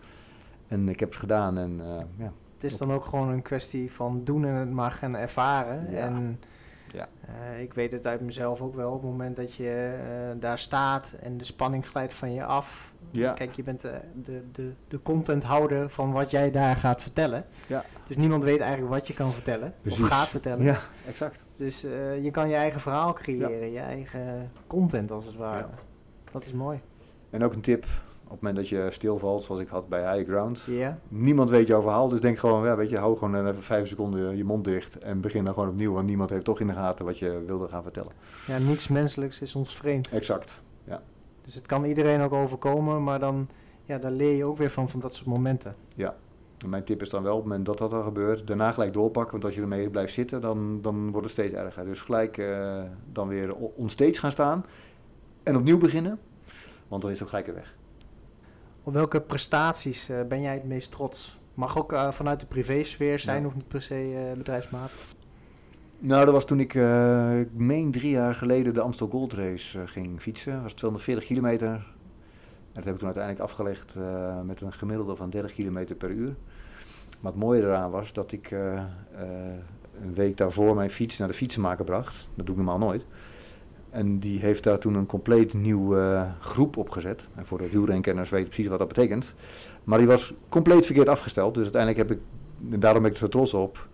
[0.68, 1.80] En ik heb het gedaan en
[2.16, 5.90] ja, Het is dan ook gewoon een kwestie van doen en het maar gaan ervaren.
[5.90, 5.96] Ja.
[5.98, 6.40] En
[6.92, 7.06] Ja.
[7.20, 8.88] eh, ik weet het uit mezelf ook wel.
[8.92, 12.94] Op het moment dat je eh, daar staat en de spanning glijdt van je af,
[13.10, 13.32] Ja.
[13.32, 17.44] Kijk, je bent eh, de, de, de contenthouder van wat jij daar gaat vertellen.
[17.66, 17.84] Ja.
[18.06, 19.74] Dus niemand weet eigenlijk wat je kan vertellen.
[19.80, 20.00] Precies.
[20.00, 20.64] Of gaat vertellen.
[20.64, 21.44] Ja, exact.
[21.54, 21.80] Dus
[22.20, 23.70] je kan je eigen verhaal creëren.
[23.72, 25.58] Je eigen content als het ware.
[25.58, 25.78] Ja.
[26.32, 26.80] Dat is mooi.
[27.30, 27.86] En ook een tip,
[28.28, 30.62] op het moment dat je stilvalt, zoals ik had bij High Ground.
[30.66, 30.98] Ja.
[31.08, 34.36] Niemand weet jouw verhaal, dus denk gewoon, ja, weet je, hou gewoon even vijf seconden
[34.36, 37.04] je mond dicht en begin dan gewoon opnieuw, want niemand heeft toch in de gaten
[37.04, 38.12] wat je wilde gaan vertellen.
[38.46, 40.10] Ja, niets menselijks is ons vreemd.
[40.10, 40.60] Exact.
[41.42, 43.48] Dus het kan iedereen ook overkomen, maar dan,
[43.84, 45.74] ja, daar leer je ook weer van, van dat soort momenten.
[46.58, 48.92] En mijn tip is dan wel, op het moment dat dat dan gebeurt, daarna gelijk
[48.92, 51.84] doorpakken, want als je ermee blijft zitten, dan, dan wordt het steeds erger.
[51.84, 54.64] Dus gelijk eh, dan weer o- onstage gaan staan
[55.42, 56.18] en opnieuw beginnen,
[56.88, 57.74] want dan is het ook gelijk weer weg.
[58.88, 61.38] Op welke prestaties eh, ben jij het meest trots?
[61.54, 63.46] Mag ook eh, vanuit de privésfeer zijn, Ja.
[63.46, 65.14] of niet per se eh, bedrijfsmatig.
[65.98, 69.86] Nou, dat was toen ik, eh, ik meen drie jaar geleden de Amstel Gold Race
[69.86, 70.52] ging fietsen.
[70.52, 71.68] Dat was 240 kilometer.
[71.68, 71.84] En
[72.72, 73.94] dat heb ik toen uiteindelijk afgelegd
[74.44, 76.34] met een gemiddelde van 30 kilometer per uur.
[77.20, 81.84] Maar het mooie eraan was dat ik een week daarvoor mijn fiets naar de fietsenmaker
[81.84, 82.28] bracht.
[82.34, 83.06] Dat doe ik normaal nooit.
[83.90, 87.28] En die heeft daar toen een compleet nieuwe eh, groep opgezet.
[87.34, 89.34] En voor de wielrenkenners weten precies wat dat betekent.
[89.84, 91.54] Maar die was compleet verkeerd afgesteld.
[91.54, 92.24] Dus uiteindelijk heb ik,
[92.72, 93.88] en daarom ben ik er zo trots op,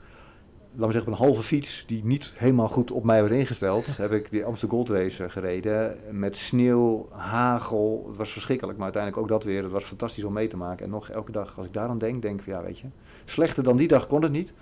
[0.76, 3.96] laat me zeggen, op een halve fiets die niet helemaal goed op mij was ingesteld,
[3.96, 5.96] heb ik die Amsterdam Gold Race eh, gereden.
[6.10, 8.04] Met sneeuw, hagel.
[8.08, 9.62] Het was verschrikkelijk, maar uiteindelijk ook dat weer.
[9.62, 10.84] Het was fantastisch om mee te maken.
[10.84, 12.86] En nog elke dag, als ik daaraan denk, denk ik van ja, weet je,
[13.24, 14.54] slechter dan die dag kon het niet.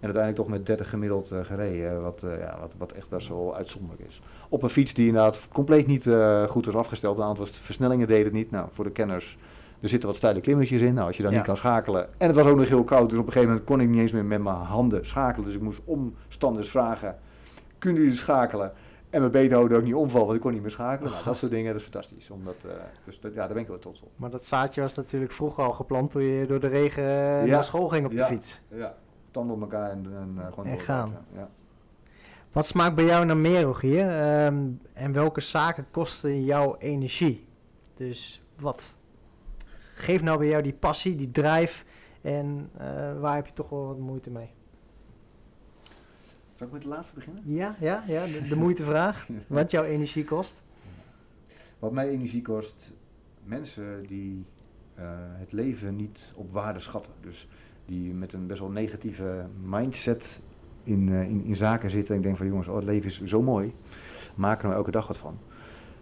[0.00, 3.28] En uiteindelijk toch met 30 gemiddeld eh, gereden, wat, eh, ja, wat, wat echt best
[3.28, 4.20] wel uitzonderlijk is.
[4.48, 7.18] Op een fiets die inderdaad compleet niet eh, goed was afgesteld.
[7.18, 8.50] Een aantal versnellingen deden het niet.
[8.50, 9.38] Nou, voor de kenners,
[9.80, 10.94] er zitten wat steile klimmetjes in.
[10.94, 11.36] Nou, als je dan Ja.
[11.38, 12.08] niet kan schakelen.
[12.18, 14.00] En het was ook nog heel koud, dus op een gegeven moment kon ik niet
[14.00, 15.46] eens meer met mijn handen schakelen.
[15.46, 17.16] Dus ik moest omstanders vragen,
[17.78, 18.72] kunnen jullie schakelen?
[19.10, 21.10] En mijn beethouden ook niet omvallen, want ik kon niet meer schakelen.
[21.12, 22.30] Nou, dat soort dingen, dat is fantastisch.
[22.30, 22.70] Omdat, eh,
[23.04, 24.10] dus dat, ja, daar ben ik wel trots op.
[24.16, 27.52] Maar dat zaadje was natuurlijk vroeger al geplant toen je door de regen eh, Ja.
[27.52, 28.24] naar school ging op de Ja.
[28.26, 28.60] fiets.
[28.68, 28.94] Ja,
[29.38, 31.26] tanden op elkaar en, en eh, gewoon En gaan.
[31.34, 31.50] Ja.
[32.52, 34.08] Wat smaakt bij jou naar meer, Rogier?
[34.08, 37.46] Ehm, en welke zaken kosten jou energie?
[37.94, 38.96] Dus wat
[39.92, 41.84] geeft nou bij jou die passie, die drive
[42.20, 44.50] en eh, waar heb je toch wel wat moeite mee?
[46.54, 47.42] Zal ik met de laatste beginnen?
[47.46, 49.28] Ja, ja, ja, de, de moeitevraag.
[49.46, 50.62] Wat jouw energie kost?
[51.78, 52.92] Wat mij energie kost,
[53.44, 54.46] mensen die
[54.94, 57.12] eh, het leven niet op waarde schatten.
[57.20, 57.48] Dus
[57.88, 60.40] die met een best wel negatieve mindset
[60.84, 62.10] in, eh, in, in zaken zitten.
[62.10, 63.74] En ik denk van jongens, oh, het leven is zo mooi.
[64.34, 65.38] Maak er nou elke dag wat van.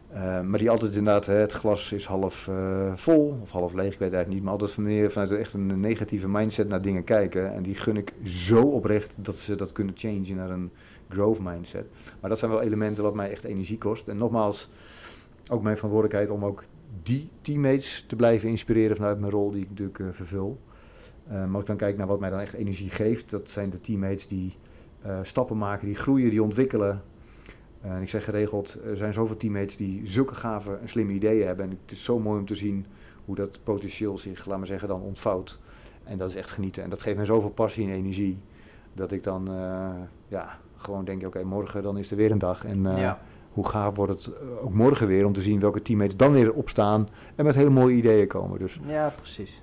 [0.09, 3.99] Eh, maar die altijd inderdaad, het glas is half eh, vol of half leeg, ik
[3.99, 4.42] weet eigenlijk niet.
[4.42, 7.55] Maar altijd van meer vanuit echt een negatieve mindset naar dingen kijken.
[7.55, 10.70] En die gun ik zo oprecht dat ze dat kunnen changen naar een
[11.09, 11.87] growth mindset.
[12.20, 14.09] Maar dat zijn wel elementen wat mij echt energie kost.
[14.09, 14.70] En nogmaals,
[15.51, 16.64] ook mijn verantwoordelijkheid om ook
[17.03, 20.59] die teammates te blijven inspireren vanuit mijn rol die ik natuurlijk vervul.
[21.29, 23.71] Eh, maar als ik dan kijk naar wat mij dan echt energie geeft, dat zijn
[23.71, 24.57] de teammates die
[25.03, 27.03] eh, stappen maken, die groeien, die ontwikkelen.
[27.81, 31.47] Eh, en ik zeg geregeld, er zijn zoveel teammates die zulke gave en slimme ideeën
[31.47, 31.65] hebben.
[31.65, 32.87] En het is zo mooi om te zien
[33.25, 35.59] hoe dat potentieel zich, laat maar zeggen, dan ontvouwt.
[36.05, 36.83] En dat is echt genieten.
[36.83, 38.39] En dat geeft mij zoveel passie en energie.
[38.95, 39.49] Dat ik dan
[40.29, 42.65] ja, gewoon denk, oké, morgen dan is er weer een dag.
[42.65, 43.21] En Ja.
[43.53, 47.05] hoe gaaf wordt het ook morgen weer om te zien welke teammates dan weer opstaan.
[47.35, 48.59] En met hele mooie ideeën komen.
[48.59, 49.62] Dus Ja, precies.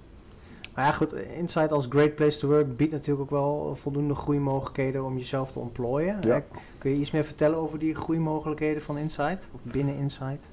[0.73, 5.05] Maar ja, goed, Insight als Great Place to Work biedt natuurlijk ook wel voldoende groeimogelijkheden
[5.05, 6.17] om jezelf te ontplooien.
[6.21, 6.43] Ja.
[6.77, 9.49] Kun je iets meer vertellen over die groeimogelijkheden van Insight?
[9.53, 10.47] Of binnen Insight?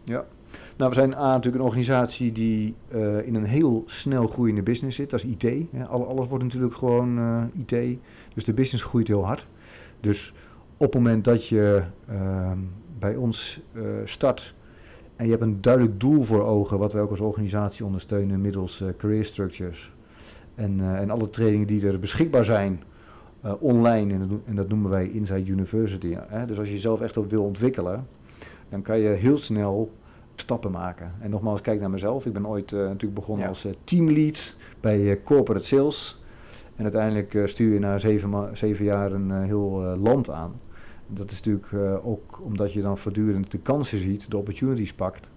[0.77, 4.97] Nou, we zijn A, natuurlijk een organisatie die eh, in een heel snel groeiende business
[4.97, 5.11] zit.
[5.11, 5.67] Dat is IT.
[5.89, 7.99] Alles wordt natuurlijk gewoon eh, IT.
[8.35, 9.47] Dus de business groeit heel hard.
[10.01, 10.33] Dus
[10.77, 12.59] op het moment dat je ehm,
[12.99, 14.55] bij ons eh, start
[15.17, 18.85] en je hebt een duidelijk doel voor ogen, wat wij ook als organisatie ondersteunen middels
[18.97, 19.93] career structures
[20.61, 22.83] en, eh, en alle trainingen die er beschikbaar zijn
[23.41, 26.17] eh, online, en dat, en dat noemen wij Inside University.
[26.29, 26.47] Hè.
[26.47, 28.07] Dus als je jezelf echt op wil ontwikkelen,
[28.69, 29.93] dan kan je heel snel
[30.35, 31.13] stappen maken.
[31.21, 32.27] En nogmaals, kijk naar mezelf.
[32.27, 33.49] Ik ben ooit eh, natuurlijk begonnen Ja.
[33.49, 36.23] als teamlead bij corporate sales.
[36.77, 39.71] En uiteindelijk stuur je na zeven, zeven jaar een heel
[40.01, 40.53] land aan.
[41.07, 45.31] Dat is natuurlijk ook omdat je dan voortdurend de kansen ziet, de opportunities pakt.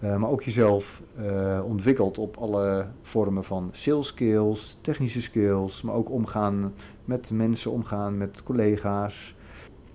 [0.00, 5.94] Eh, maar ook jezelf eh, ontwikkelt op alle vormen van sales skills, technische skills, maar
[5.94, 6.72] ook omgaan
[7.04, 9.34] met mensen, omgaan met collega's.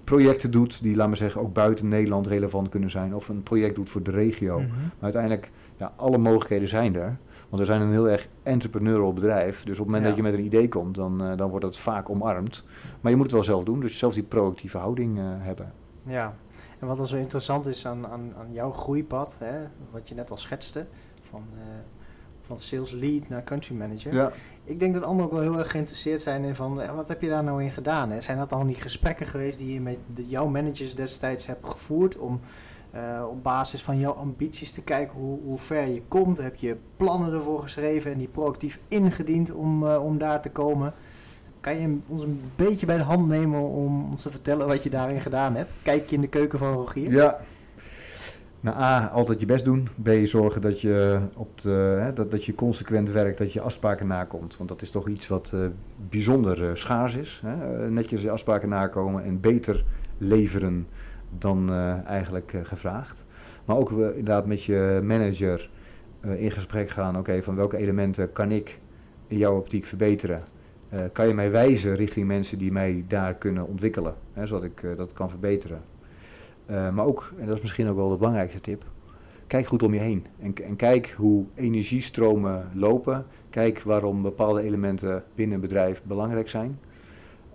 [0.03, 3.15] Projecten doet die, laat maar zeggen, ook buiten Nederland relevant kunnen zijn.
[3.15, 4.59] Of een project doet voor de regio.
[4.59, 4.69] Mhm.
[4.69, 7.17] Maar uiteindelijk, ja, alle mogelijkheden zijn er.
[7.49, 9.63] Want we zijn een heel erg entrepreneurial bedrijf.
[9.63, 10.07] Dus op het moment Ja.
[10.07, 12.63] dat je met een idee komt, dan, eh, dan wordt dat vaak omarmd.
[13.01, 13.79] Maar je moet het wel zelf doen.
[13.79, 15.71] Dus zelf die proactieve houding hebben.
[16.03, 16.35] Ja,
[16.79, 20.31] en wat dan zo interessant is aan, aan, aan jouw groeipad, hè, wat je net
[20.31, 20.85] al schetste,
[21.21, 21.61] van, eh,
[22.41, 24.13] van sales lead naar country manager.
[24.13, 24.31] Ja.
[24.63, 27.21] Ik denk dat anderen ook wel heel erg geïnteresseerd zijn in van, eh, wat heb
[27.21, 28.11] je daar nou in gedaan?
[28.11, 28.21] Hè?
[28.21, 32.17] Zijn dat al die gesprekken geweest die je met de, jouw managers destijds hebt gevoerd
[32.17, 32.39] om
[32.91, 36.37] eh, op basis van jouw ambities te kijken hoe, hoe ver je komt?
[36.37, 40.93] Heb je plannen ervoor geschreven en die proactief ingediend om, om daar te komen?
[41.61, 44.89] Kan je ons een beetje bij de hand nemen om ons te vertellen wat je
[44.89, 45.69] daarin gedaan hebt?
[45.81, 47.11] Kijk je in de keuken van Rogier?
[47.11, 47.39] Ja.
[48.59, 49.87] Nou, A, altijd je best doen.
[50.03, 54.07] B, zorgen dat je, op de, hè, dat, dat je consequent werkt, dat je afspraken
[54.07, 54.57] nakomt.
[54.57, 55.65] Want dat is toch iets wat eh,
[56.09, 57.41] bijzonder eh, schaars is.
[57.45, 57.83] Hè?
[57.83, 59.85] Eh, netjes je afspraken nakomen en beter
[60.17, 60.87] leveren
[61.37, 61.71] dan
[62.05, 63.23] eigenlijk gevraagd.
[63.65, 65.69] Maar ook inderdaad met je manager
[66.21, 67.17] in gesprek gaan.
[67.17, 68.79] Oké, van welke elementen kan ik
[69.27, 70.43] in jouw optiek verbeteren?
[70.91, 74.83] Eh, kan je mij wijzen richting mensen die mij daar kunnen ontwikkelen, hè, zodat ik
[74.83, 75.81] eh, dat kan verbeteren?
[76.65, 78.83] Eh, maar ook, en dat is misschien ook wel de belangrijkste tip,
[79.47, 80.25] kijk goed om je heen.
[80.39, 83.25] En, en kijk hoe energiestromen lopen.
[83.49, 86.79] Kijk waarom bepaalde elementen binnen een bedrijf belangrijk zijn.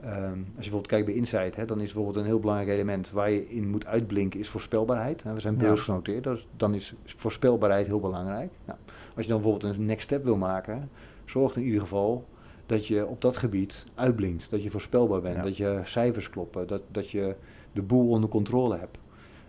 [0.00, 3.10] Ehm, als je bijvoorbeeld kijkt bij Insight, hè, dan is bijvoorbeeld een heel belangrijk element
[3.10, 5.22] waar je in moet uitblinken, is voorspelbaarheid.
[5.22, 8.50] We zijn beursgenoteerd, dus dan is voorspelbaarheid heel belangrijk.
[8.64, 8.78] Nou,
[9.16, 10.90] als je dan bijvoorbeeld een next step wil maken,
[11.24, 12.24] zorg in ieder geval
[12.66, 14.50] dat je op dat gebied uitblinkt.
[14.50, 15.42] Dat je voorspelbaar bent, Ja.
[15.42, 17.34] dat je cijfers kloppen, dat, dat je
[17.72, 18.98] de boel onder controle hebt.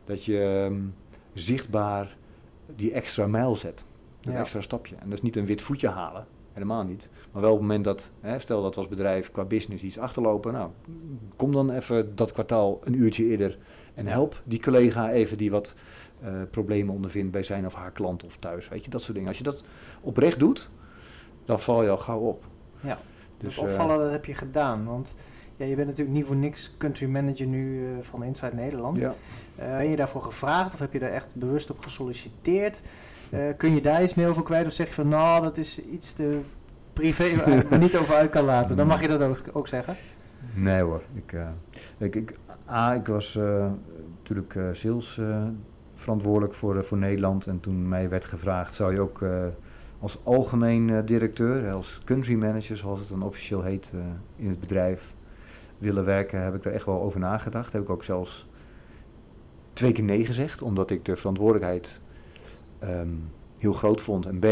[0.05, 0.81] Dat je ehm,
[1.33, 2.17] zichtbaar
[2.75, 3.85] die extra mijl zet,
[4.19, 4.39] dat Ja.
[4.39, 4.95] extra stapje.
[4.95, 7.07] En dat is niet een wit voetje halen, helemaal niet.
[7.31, 9.97] Maar wel op het moment dat, hè, stel dat we als bedrijf qua business iets
[9.99, 10.69] achterlopen, nou,
[11.35, 13.57] kom dan even dat kwartaal een uurtje eerder
[13.93, 15.75] en help die collega even die wat
[16.21, 18.69] eh, problemen ondervindt bij zijn of haar klant of thuis.
[18.69, 19.27] Weet je, dat soort dingen.
[19.29, 19.63] Als je dat
[20.01, 20.69] oprecht doet,
[21.45, 22.45] dan val je al gauw op.
[22.79, 22.97] Ja.
[23.37, 24.85] Dus, Dus opvallen, dat heb je gedaan.
[24.85, 25.13] Want
[25.57, 28.99] ja, je bent natuurlijk niet voor niks country manager nu eh, van Inside Nederland.
[28.99, 29.13] ja.
[29.55, 32.81] Eh, ben je daarvoor gevraagd of heb je daar echt bewust op gesolliciteerd?
[33.57, 36.13] Kun je daar iets meer over kwijt of zeg je van nou dat is iets
[36.13, 36.39] te
[36.93, 38.75] privé waar ik me niet over uit kan laten?
[38.75, 39.95] Dan mag je dat ook, ook zeggen.
[40.53, 41.01] Nee hoor.
[41.13, 41.35] Ik,
[41.97, 42.37] ik, ik,
[42.69, 43.39] A, ik was
[44.17, 45.19] natuurlijk sales
[45.95, 47.47] verantwoordelijk voor, voor Nederland.
[47.47, 49.25] En toen mij werd gevraagd, zou je ook
[49.99, 53.99] als algemeen eh, directeur, als country manager, zoals het dan officieel heet eh,
[54.35, 55.13] in het bedrijf,
[55.77, 57.73] willen werken, heb ik er echt wel over nagedacht.
[57.73, 58.47] Heb ik ook zelfs
[59.73, 62.01] twee keer nee gezegd, omdat ik de verantwoordelijkheid
[62.79, 63.09] ehm,
[63.57, 64.25] heel groot vond.
[64.25, 64.47] En B,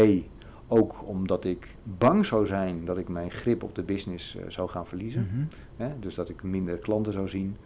[0.68, 4.68] ook omdat ik bang zou zijn dat ik mijn grip op de business eh, zou
[4.68, 5.48] gaan verliezen.
[5.76, 5.98] Hè?
[5.98, 7.56] Dus dat ik minder klanten zou zien.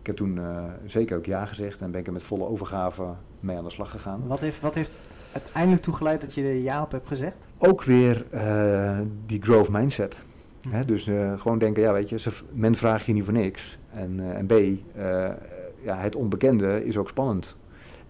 [0.00, 0.40] Ik heb toen
[0.86, 3.90] zeker ook ja gezegd en ben ik er met volle overgave mee aan de slag
[3.90, 4.26] gegaan.
[4.26, 4.98] Wat heeft, wat heeft
[5.32, 7.36] uiteindelijk toegeleid dat je er ja op hebt gezegd?
[7.58, 10.24] Ook weer eh, die growth mindset.
[10.68, 10.84] Hè?
[10.84, 13.78] Dus eh, gewoon denken, ja weet je, men vraagt je niet voor niks.
[13.90, 14.52] En, eh, en B,
[15.84, 17.56] ja, het onbekende is ook spannend.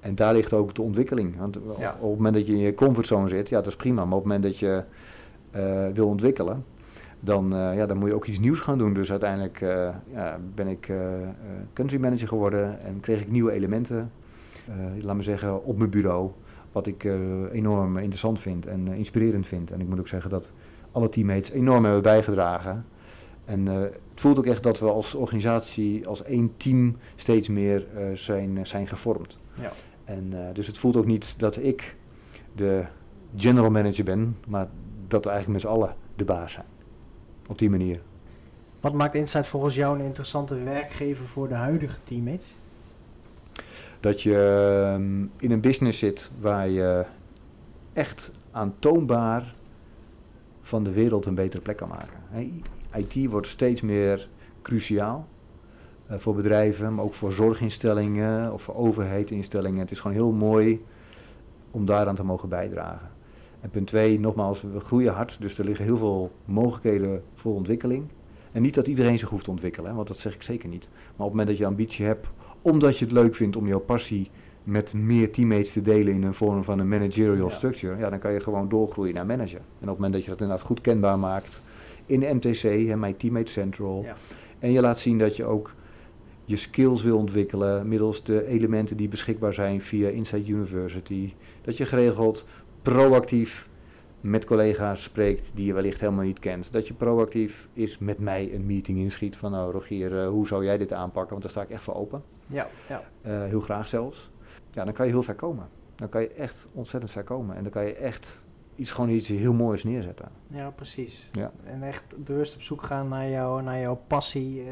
[0.00, 1.38] En daar ligt ook de ontwikkeling.
[1.38, 1.96] Want Ja.
[2.00, 4.04] op het moment dat je in je comfortzone zit, ja dat is prima.
[4.04, 4.82] Maar op het moment dat je
[5.94, 6.64] wil ontwikkelen,
[7.20, 8.94] dan, ja, dan moet je ook iets nieuws gaan doen.
[8.94, 9.58] Dus uiteindelijk
[10.12, 10.90] ja, ben ik
[11.72, 14.11] country manager geworden en kreeg ik nieuwe elementen,
[15.00, 16.30] laat me zeggen, op mijn bureau.
[16.72, 19.70] Wat ik eh, enorm interessant vind en eh, inspirerend vind.
[19.70, 20.52] En ik moet ook zeggen dat
[20.92, 22.85] alle teammates enorm hebben bijgedragen.
[23.44, 27.87] En eh, het voelt ook echt dat we als organisatie, als één team, steeds meer
[27.94, 29.38] eh, zijn, zijn gevormd.
[29.54, 29.72] Ja.
[30.04, 31.96] En, eh, dus het voelt ook niet dat ik
[32.54, 32.85] de
[33.37, 34.66] general manager ben, maar
[35.08, 36.66] dat we eigenlijk met z'n allen de baas zijn.
[37.48, 38.00] Op die manier.
[38.80, 42.54] Wat maakt Insight volgens jou een interessante werkgever voor de huidige teammates?
[44.02, 47.04] Dat je ehm, in een business zit waar je
[47.92, 49.54] echt aantoonbaar
[50.60, 52.18] van de wereld een betere plek kan maken.
[52.94, 54.28] IT wordt steeds meer
[54.62, 55.26] cruciaal
[56.06, 59.80] eh, voor bedrijven, maar ook voor zorginstellingen of voor overheidinstellingen.
[59.80, 60.84] Het is gewoon heel mooi
[61.70, 63.10] om daaraan te mogen bijdragen.
[63.60, 68.04] En punt twee, nogmaals, we groeien hard, dus er liggen heel veel mogelijkheden voor ontwikkeling.
[68.52, 70.88] En niet dat iedereen zich hoeft te ontwikkelen, want dat zeg ik zeker niet.
[70.92, 72.28] Maar op het moment dat je ambitie hebt,
[72.62, 74.31] omdat je het leuk vindt om jouw passie
[74.64, 77.55] met meer teammates te delen in een vorm van een managerial Ja.
[77.55, 79.59] structure, ja, dan kan je gewoon doorgroeien naar manager.
[79.59, 81.62] En op het moment dat je dat inderdaad goed kenbaar maakt
[82.07, 84.14] in de MTC, hè, My Teammate Central, Ja.
[84.59, 85.75] en je laat zien dat je ook
[86.44, 91.33] je skills wil ontwikkelen middels de elementen die beschikbaar zijn via Inside University.
[91.62, 92.44] Dat je geregeld
[92.83, 93.68] proactief
[94.20, 96.72] met collega's spreekt die je wellicht helemaal niet kent.
[96.72, 100.64] Dat je proactief is met mij een meeting inschiet van nou Rogier, eh, hoe zou
[100.64, 101.31] jij dit aanpakken?
[101.31, 102.22] Want daar sta ik echt voor open.
[102.46, 103.02] Ja, ja.
[103.22, 104.31] Eh, heel graag zelfs.
[104.70, 105.68] Ja, dan kan je heel ver komen.
[105.94, 107.57] Dan kan je echt ontzettend ver komen.
[107.57, 110.28] En dan kan je echt iets, gewoon iets heel moois neerzetten.
[110.46, 111.28] ja precies.
[111.33, 111.52] Ja.
[111.64, 114.66] En echt bewust op zoek gaan naar, jou, naar jouw passie, eh,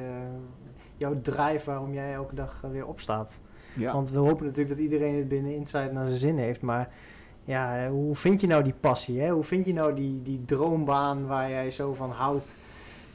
[0.96, 3.40] jouw drive waarom jij elke dag eh, weer opstaat.
[3.76, 3.92] Ja.
[3.92, 6.88] Want we hopen natuurlijk dat iedereen het binnen Insight naar zijn zin heeft, maar
[7.44, 9.20] ja, hoe vind je nou die passie?
[9.20, 9.30] Hè?
[9.30, 12.56] Hoe vind je nou die, die droombaan waar jij zo van houdt?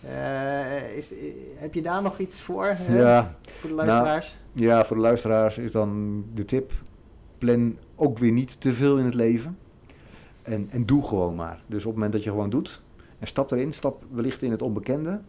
[0.06, 1.20] Eh, is, eh,
[1.56, 2.98] heb je daar nog iets voor, hè?
[3.00, 4.38] Ja, voor de luisteraars?
[4.52, 6.72] ja, voor de luisteraars is dan de tip:
[7.38, 9.58] plan ook weer niet te veel in het leven.
[10.42, 11.62] En, en doe gewoon maar.
[11.68, 12.82] Dus op het moment dat je gewoon doet
[13.20, 15.22] en stap erin, stap wellicht in het onbekende,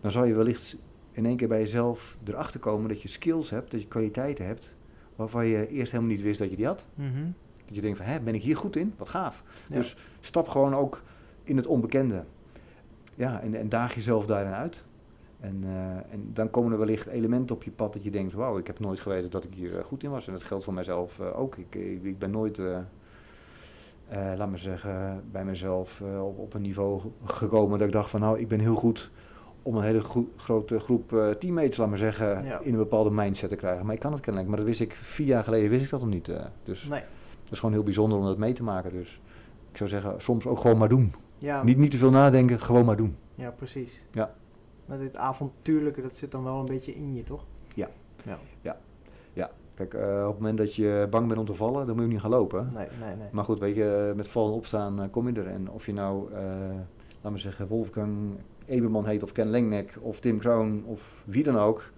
[0.00, 0.76] dan zal je wellicht
[1.12, 4.74] in één keer bij jezelf erachter komen dat je skills hebt, dat je kwaliteiten hebt,
[5.16, 6.86] waarvan je eerst helemaal niet wist dat je die had.
[6.94, 7.24] Mhm.
[7.66, 8.94] Dat je denkt van, hè, ben ik hier goed in?
[8.96, 9.42] Wat gaaf.
[9.68, 9.76] Ja.
[9.76, 11.02] Dus stap gewoon ook
[11.44, 12.24] in het onbekende.
[13.14, 14.84] Ja, en, en daag jezelf daarin uit.
[15.40, 18.58] En, eh, en dan komen er wellicht elementen op je pad dat je denkt, wauw,
[18.58, 20.26] ik heb nooit geweten dat ik hier eh, goed in was.
[20.26, 21.56] En dat geldt voor mijzelf eh, ook.
[21.56, 22.60] Ik, ik, ik ben nooit,
[24.36, 28.38] laat me zeggen, bij mezelf op, op een niveau gekomen dat ik dacht van, nou,
[28.38, 29.10] ik ben heel goed
[29.62, 32.58] om een hele gro- grote groep teammates, laat maar zeggen, Ja.
[32.60, 33.84] in een bepaalde mindset te krijgen.
[33.86, 36.00] Maar ik kan het kennelijk, maar dat wist ik vier jaar geleden, wist ik dat
[36.00, 36.32] nog niet.
[36.64, 37.02] dus Nee.
[37.42, 38.90] dat is gewoon heel bijzonder om dat mee te maken.
[38.90, 39.20] Dus
[39.70, 41.14] ik zou zeggen, soms ook gewoon maar doen.
[41.38, 43.16] Ja, Niet, niet te veel nadenken, gewoon maar doen.
[43.34, 44.06] ja, precies.
[44.10, 44.34] Ja.
[44.86, 47.44] Maar dit avontuurlijke, dat zit dan wel een beetje in je, toch?
[47.74, 47.88] Ja.
[48.62, 48.76] Ja.
[49.74, 52.10] Kijk, eh, op het moment dat je bang bent om te vallen, dan moet je
[52.10, 52.70] niet gaan lopen.
[52.74, 53.28] Nee, nee, nee.
[53.32, 55.46] Maar goed, weet je, met vallen en opstaan eh, kom je er.
[55.46, 56.40] En of je nou, eh
[57.22, 58.16] laat me zeggen, Wolfgang
[58.66, 61.90] Eberman heet of Ken Lengnek of Tim Kroon of wie dan ook.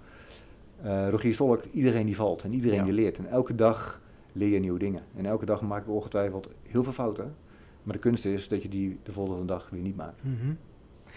[0.82, 2.84] eh Rogier Stolk, iedereen die valt en iedereen Ja.
[2.84, 3.18] die leert.
[3.18, 4.00] En elke dag
[4.32, 5.02] leer je nieuwe dingen.
[5.16, 7.34] En elke dag maken we ongetwijfeld heel veel fouten.
[7.86, 10.24] Maar de kunst is dat je die de volgende dag weer niet maakt.
[10.24, 10.52] Mhm.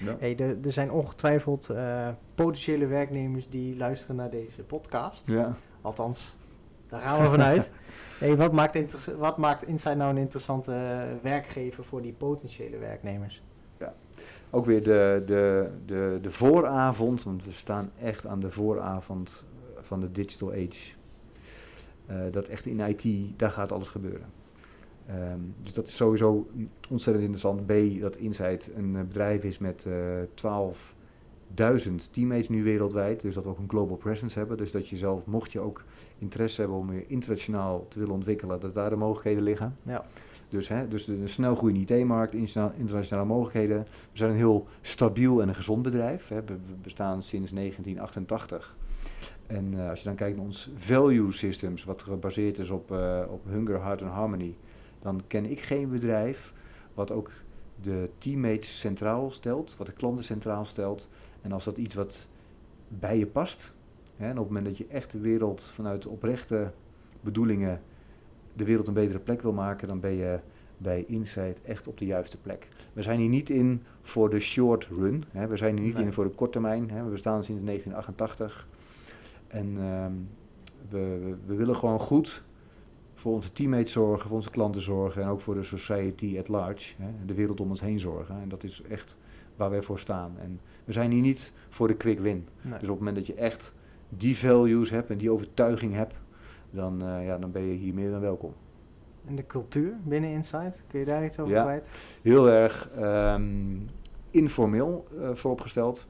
[0.05, 0.15] Ja.
[0.19, 5.27] Hey, er, er zijn ongetwijfeld eh, potentiële werknemers die luisteren naar deze podcast.
[5.27, 5.55] Ja.
[5.82, 6.38] Althans,
[6.88, 7.71] daar gaan we vanuit.
[8.19, 10.71] hey, wat, maakt wat maakt Insight nou een interessante
[11.21, 13.43] werkgever voor die potentiële werknemers?
[14.49, 19.45] Ook weer de, de, de, de vooravond, want we staan echt aan de vooravond
[19.77, 20.93] van de digital age.
[22.05, 24.38] Eh, dat echt in IT, daar gaat alles gebeuren.
[25.10, 26.48] Ehm, dus dat is sowieso
[26.89, 27.65] ontzettend interessant.
[27.65, 29.93] B, dat Insight een eh, bedrijf is met eh
[31.86, 33.22] 12.000 teammates nu wereldwijd.
[33.22, 34.58] Dus dat we ook een global presence hebben.
[34.58, 35.84] Dus dat je zelf, mocht je ook
[36.17, 39.78] interesse hebben om je internationaal te willen ontwikkelen, dat daar de mogelijkheden liggen.
[39.84, 40.06] Ja.
[40.50, 43.78] Dus, hè, dus de, de snel groeiende IT-markt, interna- internationale mogelijkheden.
[44.12, 46.28] We zijn een heel stabiel en een gezond bedrijf.
[46.28, 46.36] Hè.
[46.36, 48.78] We, we bestaan sinds 1988.
[49.48, 52.91] En eh, als je dan kijkt naar ons value systems, wat gebaseerd is op,
[53.30, 54.56] op hunger, heart en harmony,
[54.99, 56.53] dan ken ik geen bedrijf
[56.93, 57.31] wat ook
[57.81, 61.09] de teammates centraal stelt, wat de klanten centraal stelt.
[61.41, 62.27] En als dat iets wat
[62.88, 63.73] bij je past,
[64.15, 66.71] hè, en op het moment dat je echt de wereld vanuit oprechte
[67.21, 67.81] bedoelingen
[68.53, 70.39] de wereld een betere plek wil maken, dan ben je
[70.77, 72.67] bij Insight echt op de juiste plek.
[72.93, 75.23] We zijn hier niet in voor de short run.
[75.31, 75.47] Hè.
[75.47, 76.05] We zijn hier niet Nee.
[76.05, 76.89] in voor de korte termijn.
[76.89, 77.03] Hè.
[77.03, 78.67] We bestaan sinds 1988.
[79.47, 80.12] En ehm,
[80.89, 82.43] we, we, we willen gewoon goed
[83.19, 86.93] voor onze teammates zorgen, voor onze klanten zorgen en ook voor de society at large,
[86.97, 88.41] hè, de wereld om ons heen zorgen.
[88.41, 89.17] En dat is echt
[89.55, 90.32] waar wij voor staan.
[90.39, 92.47] En we zijn hier niet voor de quick win.
[92.62, 92.71] Nee.
[92.79, 93.73] Dus op het moment dat je echt
[94.10, 96.15] die values hebt en die overtuiging hebt,
[96.71, 98.53] dan, eh, ja, dan ben je hier meer dan welkom.
[99.25, 101.63] En de cultuur binnen Insight, kun je daar iets over Ja.
[101.63, 101.89] kwijt?
[102.21, 103.77] Heel erg ehm,
[104.29, 106.08] informeel eh, vooropgesteld,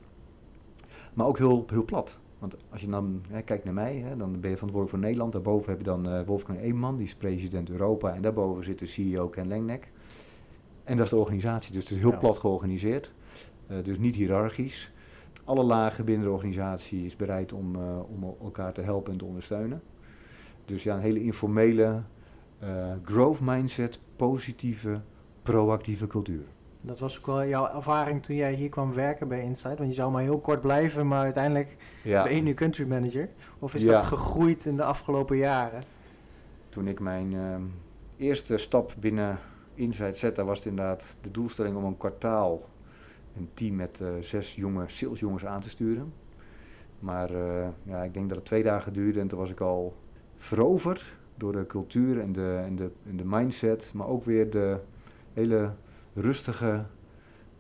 [1.14, 2.20] maar ook heel, heel plat.
[2.40, 5.32] Want als je dan hè, kijkt naar mij, hè, dan ben je verantwoordelijk voor Nederland.
[5.34, 8.14] Daarboven heb je dan eh, Wolfgang Eeman, die is president Europa.
[8.14, 9.92] En daarboven zit de CEO Ken Lengnek.
[10.84, 12.18] En dat is de organisatie, dus het is heel Ja.
[12.18, 13.14] plat georganiseerd.
[13.68, 14.92] Eh, dus niet hiërarchisch.
[15.46, 19.26] Alle lagen binnen de organisatie is bereid om, eh, om elkaar te helpen en te
[19.26, 19.82] ondersteunen.
[20.66, 22.02] Dus ja, een hele informele
[23.04, 25.02] growth mindset, positieve,
[25.42, 26.44] proactieve cultuur.
[26.82, 29.78] Dat was ook wel jouw ervaring toen jij hier kwam werken bij Insight.
[29.78, 33.30] Want je zou maar heel kort blijven, maar uiteindelijk Ja, ben je nu country manager.
[33.60, 33.92] Of is Ja.
[33.92, 35.84] dat gegroeid in de afgelopen jaren?
[36.70, 37.62] toen ik mijn ehm,
[38.18, 39.38] eerste stap binnen
[39.74, 42.62] Insight zette, was het inderdaad de doelstelling om een kwartaal
[43.38, 46.14] een team met eh, zes jonge salesjongens aan te sturen.
[47.00, 49.96] Maar eh, ja, ik denk dat het twee dagen duurde en toen was ik al
[50.38, 54.78] veroverd door de cultuur en de, en, de, en de mindset, maar ook weer de
[55.34, 55.72] hele
[56.20, 56.86] rustige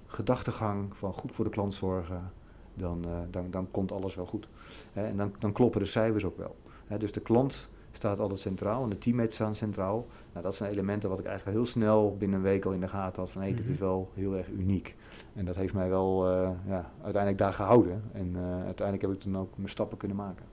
[0.07, 2.31] gedachtegang van goed voor de klant zorgen.
[2.73, 4.47] Dan, eh, dan, dan komt alles wel goed.
[4.93, 6.55] En dan, dan kloppen de cijfers ook wel.
[6.97, 10.05] Dus de klant staat altijd centraal en de teammates staan centraal.
[10.31, 12.87] Nou, dat zijn elementen wat ik eigenlijk heel snel binnen een week al in de
[12.87, 13.71] gaten had van hé, dit Mhm.
[13.71, 14.95] is wel heel erg uniek.
[15.33, 18.03] En dat heeft mij wel eh, ja, uiteindelijk daar gehouden.
[18.11, 20.45] En eh, uiteindelijk heb ik toen ook mijn stappen kunnen maken.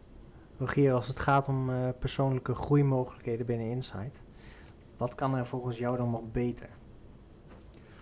[0.58, 4.20] Rogier, als het gaat om persoonlijke groeimogelijkheden binnen Insight,
[4.96, 6.68] wat kan er volgens jou dan nog beter?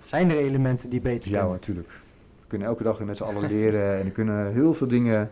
[0.05, 1.57] Zijn er elementen die beter Ja, kunnen?
[1.57, 1.89] natuurlijk.
[2.41, 5.31] We kunnen elke dag weer met z'n allen leren en er kunnen heel veel dingen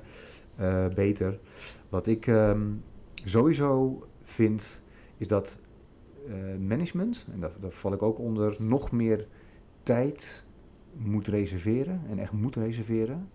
[0.57, 1.39] eh, beter.
[1.89, 2.61] Wat ik ehm,
[3.25, 4.83] sowieso vind,
[5.17, 5.59] is dat
[6.29, 6.35] eh,
[6.69, 9.27] management, en daar, daar val ik ook onder, nog meer
[9.83, 10.45] tijd
[10.93, 13.29] moet reserveren en echt moet reserveren.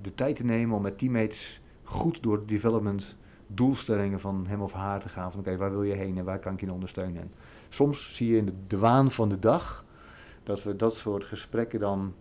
[0.00, 3.16] De tijd te nemen om met teammates goed door de development
[3.46, 5.30] doelstellingen van hem of haar te gaan.
[5.30, 7.20] Van oké, waar wil je heen en waar kan ik je ondersteunen?
[7.22, 7.32] En
[7.68, 9.84] soms zie je in de, de waan van de dag
[10.46, 12.14] dat we dat soort gesprekken dan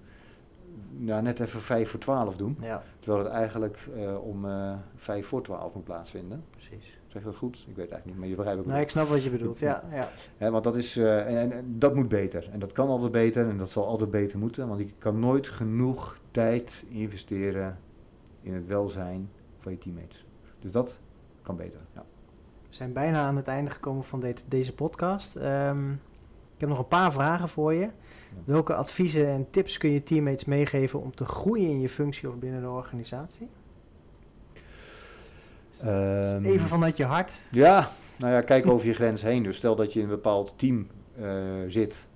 [1.00, 2.58] ja, net even vijf voor twaalf doen.
[2.62, 6.44] Ja, Terwijl het eigenlijk eh, om eh vijf voor twaalf moet plaatsvinden.
[6.50, 7.00] precies.
[7.08, 7.56] Zeg dat goed?
[7.58, 9.60] Ik weet eigenlijk niet, maar je begrijpt ook Nee, ik snap wat je bedoelt.
[9.60, 9.84] Ja,
[10.40, 10.52] ja.
[10.52, 12.50] Want dat, is, eh, en, en- en dat moet beter.
[12.52, 14.68] En dat kan altijd beter en dat zal altijd beter moeten.
[14.68, 17.80] Want je kan nooit genoeg tijd investeren
[18.42, 20.26] in het welzijn van je teammates.
[20.60, 21.00] Dus dat
[21.42, 21.80] kan beter.
[21.94, 22.04] Ja.
[22.70, 25.36] We zijn bijna aan het einde gekomen van de- deze podcast.
[25.36, 25.94] Ehm,
[26.56, 27.90] ik heb nog een paar vragen voor je.
[28.44, 32.36] Welke adviezen en tips kun je teammates meegeven om te groeien in je functie of
[32.36, 33.48] binnen de organisatie?
[35.82, 37.42] Ehm, Even vanuit je hart.
[37.52, 39.44] Ja, nou ja, kijk over je grens heen.
[39.44, 40.88] Dus stel dat je in een bepaald team
[41.22, 41.34] eh,
[41.68, 42.08] zit.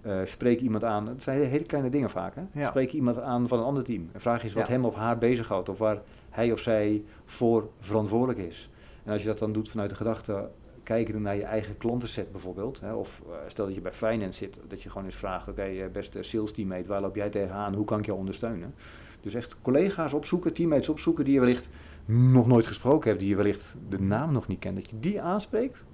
[0.00, 1.08] eh, spreek iemand aan.
[1.08, 2.34] Het zijn hele kleine dingen vaak.
[2.34, 2.42] Hè?
[2.60, 2.68] Ja.
[2.68, 4.08] Spreek iemand aan van een ander team.
[4.12, 4.72] En vraag eens wat Ja.
[4.72, 5.68] hem of haar bezighoudt.
[5.68, 5.98] Of waar
[6.30, 8.70] hij of zij voor verantwoordelijk is.
[9.04, 10.48] En als je dat dan doet vanuit de gedachte.
[10.82, 12.80] Kijken naar je eigen klantenset bijvoorbeeld.
[12.80, 12.94] Hè?
[12.94, 14.58] Of eh, stel dat je bij finance zit.
[14.68, 15.48] Dat je gewoon eens vraagt.
[15.48, 16.88] Oké, eh, beste sales teammate.
[16.88, 17.74] Waar loop jij tegenaan?
[17.74, 18.74] Hoe kan ik jou ondersteunen?
[19.20, 20.52] Dus echt collega's opzoeken.
[20.52, 21.68] Teammates opzoeken die je wellicht
[22.04, 23.20] nog nooit gesproken hebt.
[23.20, 24.76] Die je wellicht de naam nog niet kent.
[24.76, 25.84] Dat je die aanspreekt.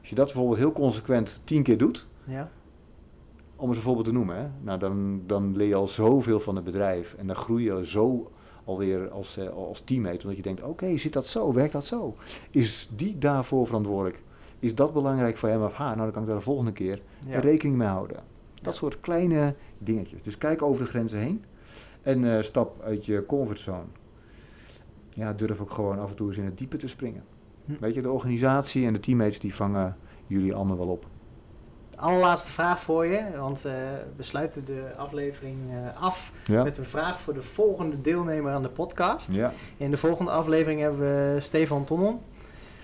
[0.00, 2.50] Als je dat bijvoorbeeld heel consequent tien keer doet, Ja,
[3.56, 6.56] om eens een voorbeeld te noemen, hè, nou dan, dan leer je al zoveel van
[6.56, 7.14] het bedrijf.
[7.14, 8.30] En dan groei je zo
[8.68, 10.22] alweer als, eh, als teammate.
[10.22, 11.52] Omdat je denkt, oké, zit dat zo?
[11.52, 12.16] Werkt dat zo?
[12.50, 14.22] Is die daarvoor verantwoordelijk?
[14.58, 15.96] Is dat belangrijk voor hem of haar?
[15.96, 17.38] Nou, dan kan ik daar de volgende keer ja.
[17.38, 18.16] rekening mee houden.
[18.54, 18.78] Dat Ja.
[18.78, 20.22] soort kleine dingetjes.
[20.22, 21.44] Dus kijk over de grenzen heen.
[22.02, 23.84] En eh, stap uit je comfortzone.
[25.10, 27.24] Ja, durf ook gewoon af en toe eens in het diepe te springen.
[27.64, 27.72] Hm.
[27.80, 29.96] Weet je, de organisatie en de teammates die vangen
[30.26, 31.06] jullie allemaal wel op.
[31.98, 33.72] Allerlaatste vraag voor je, want eh,
[34.16, 36.62] we sluiten de aflevering eh, af Ja.
[36.62, 39.32] met een vraag voor de volgende deelnemer aan de podcast.
[39.34, 39.52] ja.
[39.76, 42.22] In de volgende aflevering hebben we Stefan Tommel.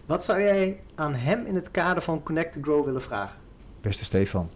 [0.06, 3.36] Wat zou jij aan hem in het kader van Connect to Grow willen vragen?
[3.80, 4.50] Beste Stefan,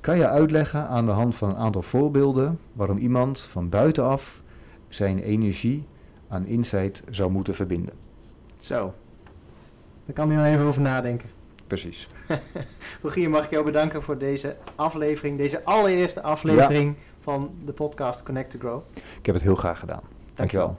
[0.00, 4.42] kan je uitleggen aan de hand van een aantal voorbeelden waarom iemand van buitenaf
[4.88, 5.86] zijn energie
[6.28, 7.94] aan insight zou moeten verbinden?
[8.56, 8.94] Zo.
[10.06, 11.28] Daar kan hij nog even over nadenken.
[11.70, 12.06] Precies.
[13.02, 18.50] Rogier, mag ik jou bedanken voor deze aflevering, deze allereerste aflevering van de podcast Connect
[18.50, 18.82] to Grow.
[19.18, 20.00] Ik heb het heel graag gedaan.
[20.34, 20.76] Dankjewel.